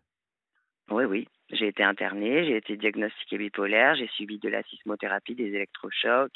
Oui, 0.90 1.04
oui. 1.04 1.28
J'ai 1.50 1.68
été 1.68 1.82
internée, 1.82 2.44
j'ai 2.46 2.56
été 2.56 2.76
diagnostiquée 2.76 3.38
bipolaire, 3.38 3.94
j'ai 3.96 4.08
subi 4.16 4.38
de 4.38 4.48
la 4.48 4.62
sismothérapie, 4.62 5.34
des 5.34 5.48
électrochocs, 5.48 6.32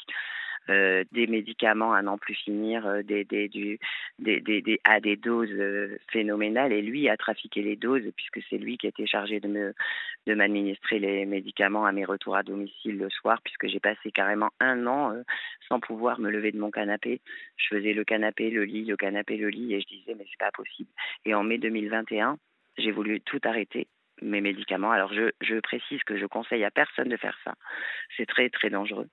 euh, 0.69 1.03
des 1.11 1.27
médicaments 1.27 1.93
à 1.93 2.01
n'en 2.01 2.17
plus 2.17 2.33
finir, 2.33 2.87
euh, 2.87 3.01
à 4.83 4.99
des 4.99 5.15
doses 5.15 5.49
euh, 5.51 5.97
phénoménales. 6.11 6.73
Et 6.73 6.81
lui 6.81 7.07
a 7.07 7.17
trafiqué 7.17 7.61
les 7.61 7.75
doses 7.75 8.11
puisque 8.15 8.39
c'est 8.49 8.57
lui 8.57 8.77
qui 8.77 8.87
était 8.87 9.05
chargé 9.05 9.39
de 9.39 9.73
m'administrer 10.33 10.99
les 10.99 11.25
médicaments 11.25 11.85
à 11.85 11.91
mes 11.91 12.05
retours 12.05 12.35
à 12.35 12.43
domicile 12.43 12.97
le 12.97 13.09
soir, 13.09 13.41
puisque 13.43 13.67
j'ai 13.67 13.79
passé 13.79 14.11
carrément 14.11 14.49
un 14.59 14.87
an 14.87 15.13
sans 15.67 15.79
pouvoir 15.79 16.19
me 16.19 16.29
lever 16.29 16.51
de 16.51 16.59
mon 16.59 16.71
canapé. 16.71 17.21
Je 17.57 17.75
faisais 17.75 17.93
le 17.93 18.03
canapé, 18.03 18.49
le 18.49 18.63
lit, 18.63 18.85
le 18.85 18.97
canapé, 18.97 19.37
le 19.37 19.49
lit, 19.49 19.73
et 19.73 19.81
je 19.81 19.87
disais 19.87 20.15
mais 20.17 20.25
c'est 20.29 20.39
pas 20.39 20.51
possible. 20.51 20.89
Et 21.25 21.35
en 21.35 21.43
mai 21.43 21.57
2021, 21.57 22.37
j'ai 22.77 22.91
voulu 22.91 23.21
tout 23.21 23.39
arrêter 23.43 23.87
mes 24.21 24.41
médicaments. 24.41 24.91
Alors 24.91 25.13
je, 25.13 25.31
je 25.41 25.59
précise 25.59 26.03
que 26.03 26.17
je 26.17 26.25
conseille 26.25 26.63
à 26.63 26.71
personne 26.71 27.09
de 27.09 27.17
faire 27.17 27.37
ça. 27.43 27.53
C'est 28.17 28.25
très 28.25 28.49
très 28.49 28.69
dangereux. 28.69 29.09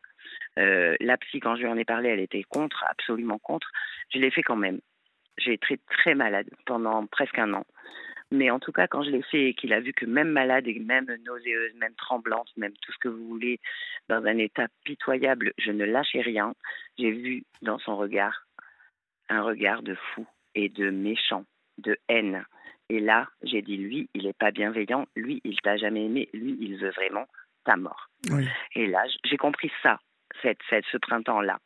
Euh, 0.59 0.97
la 1.01 1.17
psy, 1.17 1.41
quand 1.41 1.57
je 1.57 1.63
lui 1.63 1.69
en 1.69 1.77
ai 1.77 1.85
parlé, 1.85 2.11
elle 2.11 2.21
était 2.21 2.43
contre, 2.43 2.85
absolument 2.89 3.39
contre. 3.39 3.71
Je 4.13 4.19
l'ai 4.19 4.31
fait 4.31 4.43
quand 4.43 4.57
même. 4.57 4.81
J'ai 5.39 5.55
été 5.55 5.81
très, 5.89 6.15
malade 6.15 6.49
pendant 6.67 7.07
presque 7.07 7.39
un 7.39 7.55
an. 7.55 7.65
Mais 8.31 8.51
en 8.51 8.59
tout 8.59 8.73
cas, 8.73 8.87
quand 8.87 9.03
je 9.03 9.11
l'ai 9.11 9.23
fait 9.23 9.51
et 9.51 9.55
qu'il 9.55 9.73
a 9.73 9.81
vu 9.81 9.93
que 9.93 10.07
même 10.07 10.31
malade 10.31 10.67
et 10.67 10.79
même 10.79 11.07
nauséeuse, 11.27 11.75
même 11.75 11.95
tremblante, 11.95 12.49
même 12.57 12.73
tout 12.81 12.93
ce 12.93 12.99
que 12.99 13.09
vous 13.09 13.29
voulez, 13.29 13.61
dans 14.09 14.25
un 14.25 14.39
état 14.39 14.69
pitoyable, 14.85 15.53
je 15.59 15.71
ne 15.71 15.85
lâchais 15.85 16.23
rien, 16.23 16.55
j'ai 16.99 17.11
vu 17.11 17.45
dans 17.61 17.79
son 17.79 17.97
regard 17.97 18.47
un 19.29 19.43
regard 19.43 19.83
de 19.83 19.95
fou 19.95 20.27
et 20.55 20.69
de 20.69 20.91
méchant, 20.91 21.45
de 21.79 21.97
haine. 22.09 22.45
Et 22.89 23.01
là, 23.01 23.29
j'ai 23.43 23.63
dit, 23.63 23.77
lui, 23.77 24.09
il 24.15 24.25
n'est 24.25 24.33
pas 24.33 24.51
bienveillant, 24.51 25.07
lui, 25.17 25.41
il 25.45 25.59
t'a 25.61 25.77
jamais 25.77 26.05
aimé, 26.05 26.29
lui, 26.33 26.57
il 26.61 26.77
veut 26.77 26.91
vraiment 26.91 27.27
ta 27.65 27.77
mort. 27.77 28.09
Et 28.75 28.87
là, 28.87 29.05
j'ai 29.25 29.37
compris 29.37 29.71
ça 29.83 29.99
cette, 30.43 30.85
ce 30.91 30.99
printemps-là. 30.99 31.59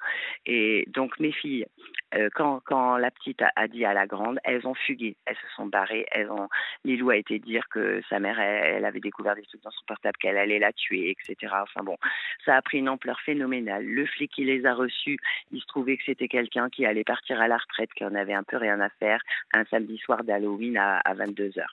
Et 0.45 0.85
donc 0.89 1.19
mes 1.19 1.33
filles, 1.33 1.67
euh, 2.15 2.29
quand, 2.35 2.97
la 2.97 3.11
petite 3.11 3.43
a, 3.43 3.69
dit 3.69 3.85
à 3.85 3.93
la 3.93 4.07
grande, 4.07 4.39
elles 4.45 4.67
ont 4.67 4.75
fugué, 4.75 5.17
elles 5.27 5.37
se 5.37 5.57
sont 5.57 5.67
barrées, 5.67 6.07
elles 6.13 6.31
ont. 6.31 6.49
Lilou 6.85 7.11
a 7.11 7.17
été 7.17 7.39
dire 7.39 7.69
que 7.69 8.01
sa 8.09 8.21
mère, 8.21 8.39
elle, 8.39 8.85
avait 8.85 9.01
découvert 9.01 9.35
des 9.35 9.43
trucs 9.43 9.63
dans 9.63 9.71
son 9.71 9.85
portable, 9.87 10.17
qu'elle 10.19 10.39
allait 10.39 10.59
la 10.59 10.73
tuer, 10.73 11.11
etc. 11.11 11.53
Enfin 11.63 11.83
bon, 11.83 11.97
ça 12.45 12.57
a 12.57 12.63
pris 12.63 12.79
une 12.79 12.89
ampleur 12.89 13.21
phénoménale. 13.21 13.85
Le 13.85 14.07
flic 14.07 14.33
qui 14.33 14.45
les 14.45 14.67
a 14.67 14.75
reçus, 14.75 15.19
il 15.51 15.61
se 15.61 15.67
trouvait 15.67 15.97
que 15.97 16.05
c'était 16.05 16.29
quelqu'un 16.29 16.71
qui 16.71 16.87
allait 16.87 17.05
partir 17.05 17.41
à 17.41 17.49
la 17.49 17.57
retraite, 17.57 17.93
qui 17.95 18.05
en 18.05 18.15
avait 18.15 18.35
un 18.35 18.45
peu 18.45 18.57
rien 18.57 18.81
à 18.81 18.89
faire, 18.89 19.21
un 19.53 19.65
samedi 19.65 19.99
soir 19.99 20.23
d'Halloween 20.23 20.77
à, 20.77 20.99
à 20.99 21.15
22 21.15 21.49
h 21.49 21.65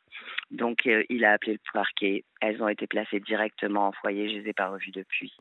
Donc 0.52 0.88
euh, 0.88 1.04
il 1.10 1.26
a 1.26 1.34
appelé 1.34 1.54
le 1.54 1.72
parquet. 1.74 2.24
Elles 2.42 2.62
ont 2.62 2.68
été 2.68 2.88
placées 2.88 3.22
directement 3.22 3.88
en 3.88 3.92
foyer. 3.94 4.30
Je 4.30 4.40
les 4.40 4.50
ai 4.50 4.54
pas 4.54 4.68
revues 4.68 4.92
depuis, 4.92 5.34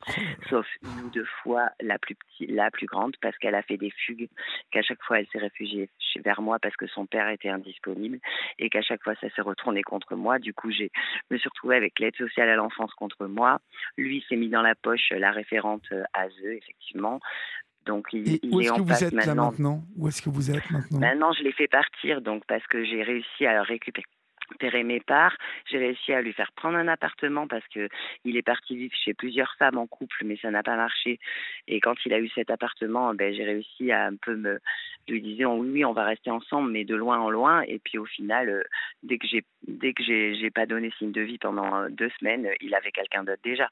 sauf 0.51 0.67
une 0.83 1.07
ou 1.07 1.11
deux 1.11 1.27
fois 1.43 1.71
la 1.81 1.99
plus 1.99 2.15
petite, 2.15 2.51
la 2.51 2.71
plus 2.71 2.87
grande, 2.87 3.17
parce 3.21 3.37
qu'elle 3.39 3.57
a 3.57 3.63
fait 3.63 3.77
des 3.77 3.91
fugues, 3.91 4.29
qu'à 4.83 4.89
chaque 4.89 5.03
fois 5.03 5.21
elle 5.21 5.27
s'est 5.33 5.39
réfugiée 5.39 5.89
vers 6.25 6.43
moi 6.43 6.59
parce 6.59 6.77
que 6.77 6.87
son 6.87 7.07
père 7.07 7.29
était 7.29 7.49
indisponible 7.49 8.19
et 8.59 8.69
qu'à 8.69 8.83
chaque 8.83 9.03
fois 9.03 9.15
ça 9.21 9.29
s'est 9.31 9.43
retourné 9.43 9.83
contre 9.83 10.15
moi. 10.17 10.39
Du 10.39 10.53
coup, 10.53 10.71
j'ai 10.71 10.91
me 11.31 11.39
suis 11.39 11.49
retrouvée 11.49 11.77
avec 11.77 11.99
l'aide 11.99 12.17
sociale 12.17 12.49
à 12.49 12.57
l'enfance 12.57 12.93
contre 12.95 13.27
moi. 13.27 13.61
Lui 13.97 14.25
s'est 14.29 14.37
mis 14.37 14.49
dans 14.49 14.63
la 14.63 14.75
poche 14.75 15.11
la 15.11 15.31
référente 15.31 15.87
à 16.13 16.27
eux, 16.27 16.55
effectivement. 16.55 17.21
Donc 17.87 18.09
il, 18.13 18.39
où 18.53 18.61
est-ce 18.61 18.73
que 18.73 18.81
vous 18.81 19.05
êtes 19.05 19.13
là 19.13 19.35
maintenant? 19.35 19.83
Où 19.97 20.09
est-ce 20.09 20.23
que 20.23 20.31
vous 20.31 20.51
êtes 20.51 20.71
maintenant? 20.71 21.01
Maintenant, 21.01 21.33
je 21.33 21.43
l'ai 21.43 21.53
fait 21.53 21.69
partir 21.69 22.21
donc 22.21 22.45
parce 22.47 22.67
que 22.67 22.85
j'ai 22.85 23.03
réussi 23.03 23.47
à 23.47 23.63
récupérer 23.63 24.07
mes 24.85 25.01
parts. 25.01 25.37
J'ai 25.71 25.79
réussi 25.79 26.13
à 26.13 26.23
lui 26.23 26.33
faire 26.33 26.53
prendre 26.53 26.77
un 26.77 26.89
appartement 26.89 27.47
parce 27.47 27.67
que 27.69 27.89
il 28.25 28.37
est 28.37 28.43
parti 28.43 28.77
vivre 28.77 28.95
chez 29.05 29.15
plusieurs 29.15 29.55
femmes 29.59 29.79
en 29.79 29.87
couple, 29.87 30.25
mais 30.25 30.37
ça 30.37 30.51
n'a 30.51 30.63
pas 30.63 30.77
marché. 30.77 31.19
Et 31.69 31.81
quand 31.81 31.95
il 32.05 32.13
a 32.13 32.19
eu 32.19 32.29
cet 32.31 32.51
appartement, 32.51 33.15
ben, 33.15 33.35
j'ai 33.35 33.45
réussi 33.45 33.93
à 33.93 34.07
un 34.07 34.17
peu 34.17 34.37
me 34.37 34.59
lui 35.09 35.21
disais 35.21 35.45
oui, 35.45 35.69
oui, 35.73 35.85
on 35.85 35.93
va 35.93 36.05
rester 36.05 36.31
ensemble, 36.31 36.71
mais 36.71 36.85
de 36.85 36.95
loin 36.95 37.19
en 37.19 37.31
loin. 37.31 37.63
Et 37.63 37.79
puis 37.79 37.99
au 37.99 38.07
final, 38.07 38.49
euh, 38.49 38.63
dès 39.03 39.19
que 39.19 39.27
j'ai 39.27 39.45
dès 39.67 39.93
que 39.93 40.03
j'ai 40.03 40.35
j'ai 40.35 40.51
pas 40.51 40.67
donné 40.67 40.91
signe 40.99 41.13
de 41.13 41.23
vie 41.23 41.39
pendant 41.39 41.75
euh, 41.77 41.89
deux 41.91 42.11
semaines, 42.19 42.49
il 42.61 42.75
avait 42.75 42.93
quelqu'un 42.93 43.25
d'autre 43.25 43.43
déjà. 43.43 43.69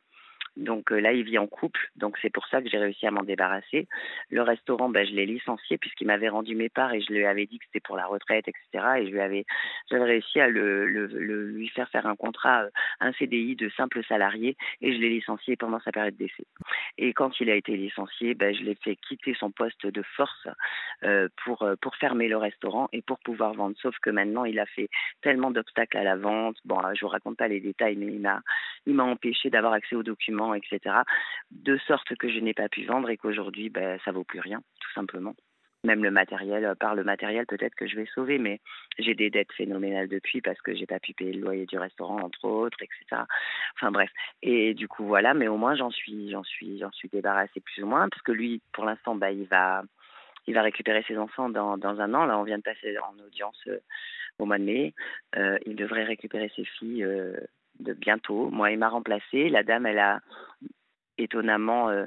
Donc 0.56 0.90
euh, 0.90 1.00
là, 1.00 1.12
il 1.12 1.22
vit 1.22 1.38
en 1.38 1.46
couple, 1.46 1.90
donc 1.96 2.18
c'est 2.20 2.30
pour 2.30 2.46
ça 2.48 2.60
que 2.60 2.68
j'ai 2.68 2.78
réussi 2.78 3.06
à 3.06 3.10
m'en 3.10 3.22
débarrasser. 3.22 3.86
Le 4.30 4.42
restaurant, 4.42 4.88
ben, 4.88 5.06
je 5.06 5.12
l'ai 5.12 5.24
licencié 5.24 5.78
puisqu'il 5.78 6.08
m'avait 6.08 6.28
rendu 6.28 6.56
mes 6.56 6.68
parts 6.68 6.92
et 6.92 7.00
je 7.00 7.12
lui 7.12 7.24
avais 7.24 7.46
dit 7.46 7.58
que 7.58 7.64
c'était 7.66 7.80
pour 7.80 7.96
la 7.96 8.06
retraite, 8.06 8.48
etc. 8.48 8.84
Et 8.98 9.06
je 9.06 9.12
lui 9.12 9.20
avais, 9.20 9.44
j'avais 9.90 10.04
réussi 10.04 10.40
à 10.40 10.48
le, 10.48 10.86
lui 10.86 11.68
faire 11.68 11.88
faire 11.90 12.06
un 12.06 12.16
contrat, 12.16 12.64
euh, 12.64 12.70
un 12.98 13.12
CDI 13.12 13.54
de 13.54 13.70
simple 13.70 14.02
salarié 14.04 14.56
et 14.80 14.92
je 14.92 14.98
l'ai 14.98 15.08
licencié 15.10 15.56
pendant 15.56 15.80
sa 15.80 15.92
période 15.92 16.16
d'essai. 16.16 16.46
Et 16.98 17.12
quand 17.12 17.40
il 17.40 17.48
a 17.48 17.54
été 17.54 17.76
licencié, 17.76 18.34
ben, 18.34 18.52
je 18.54 18.62
l'ai 18.62 18.74
fait 18.74 18.96
quitter 18.96 19.34
son 19.38 19.52
poste 19.52 19.86
de 19.86 20.02
force 20.16 20.48
euh, 21.04 21.28
pour, 21.44 21.66
pour 21.80 21.94
fermer 21.96 22.26
le 22.26 22.36
restaurant 22.36 22.88
et 22.92 23.02
pour 23.02 23.20
pouvoir 23.20 23.54
vendre. 23.54 23.76
Sauf 23.80 23.96
que 24.00 24.10
maintenant, 24.10 24.44
il 24.44 24.58
a 24.58 24.66
fait 24.66 24.88
tellement 25.22 25.52
d'obstacles 25.52 25.96
à 25.96 26.02
la 26.02 26.16
vente. 26.16 26.56
Bon, 26.64 26.80
je 26.94 27.00
vous 27.02 27.08
raconte 27.08 27.36
pas 27.36 27.48
les 27.48 27.60
détails, 27.60 27.96
mais 27.96 28.06
il 28.06 28.20
m'a, 28.20 28.42
il 28.86 28.94
m'a 28.94 29.04
empêché 29.04 29.48
d'avoir 29.48 29.74
accès 29.74 29.94
aux 29.94 30.02
documents 30.02 30.39
etc. 30.54 30.96
De 31.50 31.76
sorte 31.78 32.14
que 32.16 32.28
je 32.28 32.38
n'ai 32.40 32.54
pas 32.54 32.68
pu 32.68 32.84
vendre 32.84 33.10
et 33.10 33.16
qu'aujourd'hui, 33.16 33.68
ben, 33.70 33.98
ça 34.04 34.12
vaut 34.12 34.24
plus 34.24 34.40
rien, 34.40 34.62
tout 34.80 34.92
simplement. 34.94 35.34
Même 35.82 36.04
le 36.04 36.10
matériel, 36.10 36.64
euh, 36.66 36.74
par 36.74 36.94
le 36.94 37.04
matériel, 37.04 37.46
peut-être 37.46 37.74
que 37.74 37.86
je 37.86 37.96
vais 37.96 38.06
sauver, 38.14 38.38
mais 38.38 38.60
j'ai 38.98 39.14
des 39.14 39.30
dettes 39.30 39.52
phénoménales 39.52 40.08
depuis 40.08 40.42
parce 40.42 40.60
que 40.60 40.74
j'ai 40.74 40.86
pas 40.86 41.00
pu 41.00 41.14
payer 41.14 41.32
le 41.32 41.40
loyer 41.40 41.64
du 41.64 41.78
restaurant, 41.78 42.20
entre 42.20 42.44
autres, 42.44 42.76
etc. 42.82 43.22
Enfin 43.76 43.90
bref. 43.90 44.10
Et 44.42 44.74
du 44.74 44.88
coup, 44.88 45.06
voilà, 45.06 45.32
mais 45.32 45.48
au 45.48 45.56
moins 45.56 45.74
j'en 45.76 45.90
suis, 45.90 46.30
j'en 46.30 46.44
suis, 46.44 46.78
j'en 46.78 46.92
suis 46.92 47.08
débarrassée 47.08 47.60
plus 47.60 47.82
ou 47.82 47.86
moins, 47.86 48.10
parce 48.10 48.22
que 48.22 48.32
lui, 48.32 48.60
pour 48.72 48.84
l'instant, 48.84 49.14
bah, 49.14 49.30
il 49.30 49.46
va, 49.46 49.82
il 50.46 50.54
va 50.54 50.60
récupérer 50.62 51.02
ses 51.08 51.16
enfants 51.16 51.48
dans, 51.48 51.78
dans 51.78 51.98
un 52.00 52.12
an. 52.12 52.26
Là, 52.26 52.38
on 52.38 52.44
vient 52.44 52.58
de 52.58 52.62
passer 52.62 52.98
en 52.98 53.18
audience 53.24 53.58
euh, 53.68 53.78
au 54.38 54.44
mois 54.44 54.58
de 54.58 54.64
mai. 54.64 54.94
Euh, 55.36 55.58
il 55.64 55.76
devrait 55.76 56.04
récupérer 56.04 56.50
ses 56.54 56.64
filles 56.64 57.06
de 57.80 57.92
bientôt. 57.92 58.50
Moi, 58.50 58.70
il 58.70 58.78
m'a 58.78 58.88
remplacé. 58.88 59.48
La 59.48 59.62
dame, 59.62 59.86
elle 59.86 59.98
a 59.98 60.20
étonnamment, 61.18 61.90
euh, 61.90 62.06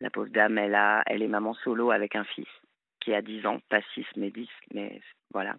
la 0.00 0.10
pauvre 0.10 0.30
dame, 0.30 0.58
elle 0.58 0.74
a, 0.74 1.02
elle 1.06 1.22
est 1.22 1.28
maman 1.28 1.54
solo 1.54 1.90
avec 1.90 2.16
un 2.16 2.24
fils 2.24 2.48
qui 3.00 3.14
a 3.14 3.22
10 3.22 3.46
ans, 3.46 3.60
pas 3.68 3.80
6 3.94 4.04
mais 4.16 4.30
10, 4.30 4.48
mais 4.74 5.00
voilà. 5.32 5.56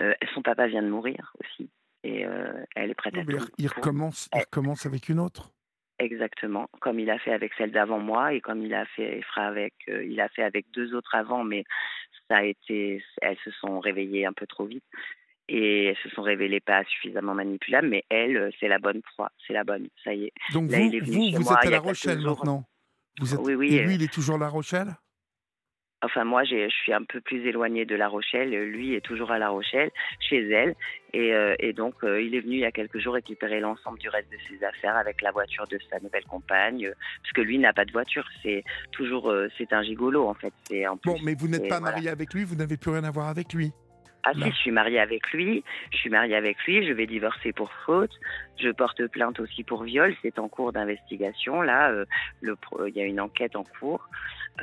Euh, 0.00 0.14
son 0.34 0.42
papa 0.42 0.66
vient 0.66 0.82
de 0.82 0.88
mourir 0.88 1.32
aussi 1.40 1.70
et 2.02 2.26
euh, 2.26 2.64
elle 2.74 2.90
est 2.90 2.94
prête 2.94 3.16
à 3.16 3.24
tout. 3.24 3.38
Il 3.58 3.68
recommence, 3.68 4.28
il 4.34 4.40
recommence 4.40 4.86
avec 4.86 5.08
une 5.08 5.20
autre. 5.20 5.50
Exactement, 6.00 6.68
comme 6.80 6.98
il 6.98 7.08
a 7.08 7.18
fait 7.20 7.32
avec 7.32 7.52
celle 7.54 7.70
d'avant 7.70 8.00
moi 8.00 8.34
et 8.34 8.40
comme 8.40 8.62
il 8.62 8.74
a 8.74 8.84
fait, 8.84 9.22
avec, 9.36 9.74
il 9.86 10.20
a 10.20 10.28
fait 10.28 10.42
avec 10.42 10.66
deux 10.72 10.92
autres 10.92 11.14
avant, 11.14 11.44
mais 11.44 11.64
ça 12.28 12.38
a 12.38 12.42
été, 12.42 13.02
elles 13.22 13.38
se 13.44 13.52
sont 13.52 13.78
réveillées 13.78 14.26
un 14.26 14.32
peu 14.32 14.46
trop 14.46 14.64
vite 14.64 14.84
et 15.48 15.86
elles 15.86 15.96
se 16.02 16.08
sont 16.10 16.22
révélées 16.22 16.60
pas 16.60 16.84
suffisamment 16.84 17.34
manipulables, 17.34 17.88
mais 17.88 18.04
elle, 18.08 18.36
euh, 18.36 18.50
c'est 18.60 18.68
la 18.68 18.78
bonne 18.78 19.02
proie, 19.02 19.30
c'est 19.46 19.52
la 19.52 19.64
bonne, 19.64 19.88
ça 20.02 20.14
y 20.14 20.24
est. 20.24 20.32
Donc 20.52 20.70
vous, 20.70 20.90
vous, 21.02 21.30
vous 21.32 21.52
êtes 21.52 21.66
à 21.66 21.70
La 21.70 21.80
Rochelle 21.80 22.20
maintenant 22.20 22.64
vous 23.20 23.34
êtes... 23.34 23.40
Oui, 23.40 23.54
oui. 23.54 23.74
Et 23.74 23.82
lui, 23.82 23.94
il 23.94 24.02
est 24.02 24.12
toujours 24.12 24.36
à 24.36 24.38
La 24.38 24.48
Rochelle? 24.48 24.96
Enfin, 26.02 26.24
moi, 26.24 26.44
je 26.44 26.68
suis 26.68 26.92
un 26.92 27.02
peu 27.02 27.20
plus 27.22 27.46
éloignée 27.46 27.86
de 27.86 27.94
La 27.94 28.08
Rochelle. 28.08 28.50
Lui 28.50 28.94
est 28.94 29.00
toujours 29.00 29.30
à 29.30 29.38
La 29.38 29.48
Rochelle, 29.48 29.90
chez 30.20 30.50
elle. 30.50 30.74
Et, 31.14 31.32
euh, 31.32 31.54
et 31.60 31.72
donc, 31.72 31.94
euh, 32.02 32.20
il 32.20 32.34
est 32.34 32.40
venu 32.40 32.56
il 32.56 32.60
y 32.60 32.64
a 32.66 32.72
quelques 32.72 32.98
jours 32.98 33.14
récupérer 33.14 33.60
l'ensemble 33.60 33.98
du 33.98 34.08
reste 34.10 34.30
de 34.30 34.36
ses 34.48 34.62
affaires 34.64 34.96
avec 34.96 35.22
la 35.22 35.30
voiture 35.30 35.66
de 35.68 35.78
sa 35.90 36.00
nouvelle 36.00 36.24
compagne. 36.24 36.92
parce 37.22 37.32
que 37.32 37.40
lui 37.40 37.58
n'a 37.58 37.72
pas 37.72 37.86
de 37.86 37.92
voiture. 37.92 38.26
C'est 38.42 38.64
toujours, 38.92 39.32
c'est 39.56 39.72
un 39.72 39.82
gigolo, 39.82 40.28
en 40.28 40.34
fait. 40.34 40.52
En 40.86 40.98
bon, 41.02 41.16
mais 41.22 41.34
vous 41.34 41.48
n'êtes 41.48 41.68
pas 41.68 41.80
mariée 41.80 42.10
avec 42.10 42.34
lui, 42.34 42.44
vous 42.44 42.56
n'avez 42.56 42.76
plus 42.76 42.90
rien 42.90 43.04
à 43.04 43.10
voir 43.10 43.28
avec 43.28 43.54
lui. 43.54 43.72
Ah 44.24 44.32
si, 44.32 44.40
je 44.40 44.56
suis 44.56 44.70
mariée 44.70 44.98
avec 44.98 45.30
lui, 45.32 45.62
je 45.92 45.98
suis 45.98 46.10
mariée 46.10 46.34
avec 46.34 46.56
lui, 46.64 46.86
je 46.86 46.92
vais 46.92 47.06
divorcer 47.06 47.52
pour 47.52 47.70
faute, 47.84 48.12
je 48.58 48.70
porte 48.70 49.06
plainte 49.08 49.38
aussi 49.38 49.64
pour 49.64 49.84
viol, 49.84 50.14
c'est 50.22 50.38
en 50.38 50.48
cours 50.48 50.72
d'investigation. 50.72 51.60
Là, 51.60 51.90
euh, 51.90 52.06
le, 52.40 52.56
il 52.88 52.96
y 52.96 53.00
a 53.00 53.04
une 53.04 53.20
enquête 53.20 53.54
en 53.54 53.64
cours. 53.64 54.08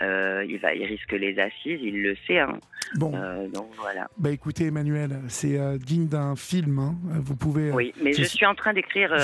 Euh, 0.01 0.45
il 0.47 0.57
va, 0.59 0.73
il 0.73 0.85
risque 0.85 1.11
les 1.11 1.37
assises, 1.37 1.79
il 1.83 2.01
le 2.01 2.15
sait. 2.25 2.39
Hein. 2.39 2.59
Bon. 2.95 3.11
Euh, 3.13 3.47
donc 3.49 3.67
voilà. 3.77 4.07
Bah 4.17 4.31
écoutez, 4.31 4.67
Emmanuel, 4.67 5.19
c'est 5.27 5.59
digne 5.77 6.07
d'un 6.07 6.35
film. 6.35 6.79
Hein. 6.79 6.95
Vous 7.21 7.35
pouvez. 7.35 7.71
oui, 7.71 7.93
mais 8.01 8.13
je, 8.13 8.23
suis 8.23 8.45
en 8.45 8.55
train 8.55 8.73
d'écrire 8.73 9.15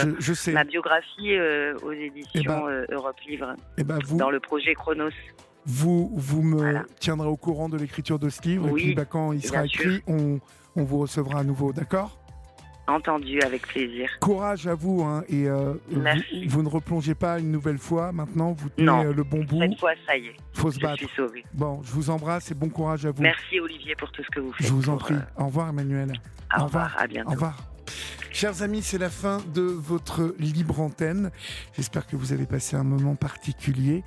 ma 0.54 0.63
biographie 0.65 1.39
aux 1.82 1.93
éditions 1.93 2.32
eh 2.36 2.43
ben, 2.43 2.86
Europe 2.91 3.19
Livre. 3.28 3.56
Eh 3.78 3.84
ben 3.84 3.97
vous... 4.06 4.17
Dans 4.17 4.30
le 4.30 4.39
projet 4.39 4.76
Chronos. 4.76 5.10
Vous, 5.67 6.12
vous 6.15 6.41
me 6.41 6.86
tiendrez 6.99 7.27
au 7.27 7.36
courant 7.36 7.67
de 7.67 7.77
l'écriture 7.77 8.19
de 8.19 8.30
ce 8.30 8.41
livre. 8.41 8.69
et 8.69 8.71
puis, 8.71 8.95
bah, 8.95 9.06
quand 9.06 9.34
il 9.34 9.43
sera 9.43 9.65
écrit, 9.65 10.01
on, 10.08 10.39
on, 10.77 10.84
vous 10.84 10.99
recevra 10.99 11.41
à 11.41 11.43
nouveau. 11.43 11.73
D'accord? 11.73 12.17
Entendu, 12.88 13.41
avec 13.41 13.67
plaisir. 13.67 14.10
Courage 14.21 14.65
à 14.65 14.73
vous. 14.73 15.03
Hein, 15.03 15.23
et 15.27 15.45
euh, 15.49 15.73
vous, 16.47 16.63
ne 16.63 16.69
replongez 16.69 17.15
pas 17.15 17.38
une 17.38 17.51
nouvelle 17.51 17.77
fois. 17.77 18.13
Maintenant, 18.13 18.53
vous 18.53 18.69
tenez 18.69 18.89
euh, 18.89 19.13
le 19.13 19.23
bon 19.23 19.43
bout. 19.43 19.60
Cette 19.60 19.77
fois, 19.77 19.91
ça 20.08 20.15
y 20.15 20.27
est. 20.27 20.36
Faut 20.53 20.71
se 20.71 20.80
je 20.80 20.95
suis 20.95 21.10
sauvé. 21.13 21.43
Bon, 21.53 21.82
je 21.84 21.91
vous 21.91 22.10
embrasse 22.10 22.49
et 22.51 22.56
bon 22.56 22.69
courage 22.69 23.06
à 23.06 23.12
vous. 23.12 23.21
Merci, 23.21 23.60
Olivier, 23.60 23.93
pour 23.95 24.10
tout 24.13 24.23
ce 24.23 24.30
que 24.30 24.39
vous 24.39 24.53
faites. 24.53 24.67
Je 24.67 24.71
vous 24.71 24.89
en 24.89 24.95
prie. 24.95 25.15
Euh, 25.15 25.41
au 25.43 25.47
revoir, 25.47 25.67
Emmanuel. 25.67 26.13
Au, 26.58 26.63
revoir. 26.63 26.95
À 26.97 27.08
bientôt. 27.08 27.27
Au 27.27 27.34
revoir. 27.34 27.58
Chers 28.38 28.62
amis, 28.62 28.84
c'est 28.84 29.00
la 29.00 29.10
fin 29.10 29.39
de 29.56 29.63
votre 29.63 30.36
libre 30.38 30.80
antenne. 30.80 31.32
J'espère 31.76 32.06
que 32.06 32.15
vous 32.15 32.34
avez 32.34 32.45
passé 32.45 32.76
un 32.76 32.84
moment 32.84 33.15
particulier. 33.15 34.04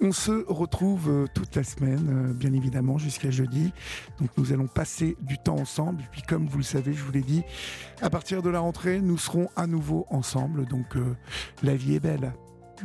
On 0.00 0.12
se 0.12 0.46
retrouve 0.48 1.10
euh, 1.10 1.26
toute 1.34 1.54
la 1.56 1.62
semaine, 1.62 2.30
euh, 2.30 2.32
bien 2.32 2.54
évidemment, 2.54 2.96
jusqu'à 2.96 3.30
jeudi. 3.30 3.74
Donc 4.18 4.30
nous 4.38 4.54
allons 4.54 4.66
passer 4.66 5.14
du 5.20 5.36
temps 5.36 5.56
ensemble. 5.56 6.00
Et 6.04 6.06
puis 6.10 6.22
comme 6.22 6.46
vous 6.46 6.56
le 6.56 6.64
savez, 6.64 6.94
je 6.94 7.04
vous 7.04 7.12
l'ai 7.12 7.20
dit, 7.20 7.42
à 8.00 8.08
partir 8.08 8.40
de 8.40 8.48
la 8.48 8.60
rentrée, 8.60 9.00
nous 9.00 9.18
serons 9.18 9.50
à 9.56 9.66
nouveau 9.66 10.06
ensemble. 10.08 10.64
Donc 10.64 10.96
euh, 10.96 11.14
la 11.62 11.76
vie 11.76 11.96
est 11.96 12.00
belle. 12.00 12.32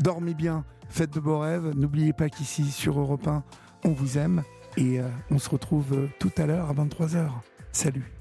Dormez 0.02 0.34
bien, 0.34 0.66
faites 0.90 1.14
de 1.14 1.22
beaux 1.22 1.40
rêves. 1.40 1.72
N'oubliez 1.74 2.12
pas 2.12 2.28
qu'ici, 2.28 2.70
sur 2.70 3.00
Europe 3.00 3.30
1, 3.30 3.44
on 3.86 3.92
vous 3.94 4.18
aime. 4.18 4.44
Et 4.76 5.00
on 5.30 5.38
se 5.38 5.50
retrouve 5.50 6.08
tout 6.18 6.32
à 6.38 6.46
l'heure 6.46 6.70
à 6.70 6.74
23h. 6.74 7.30
Salut 7.74 8.12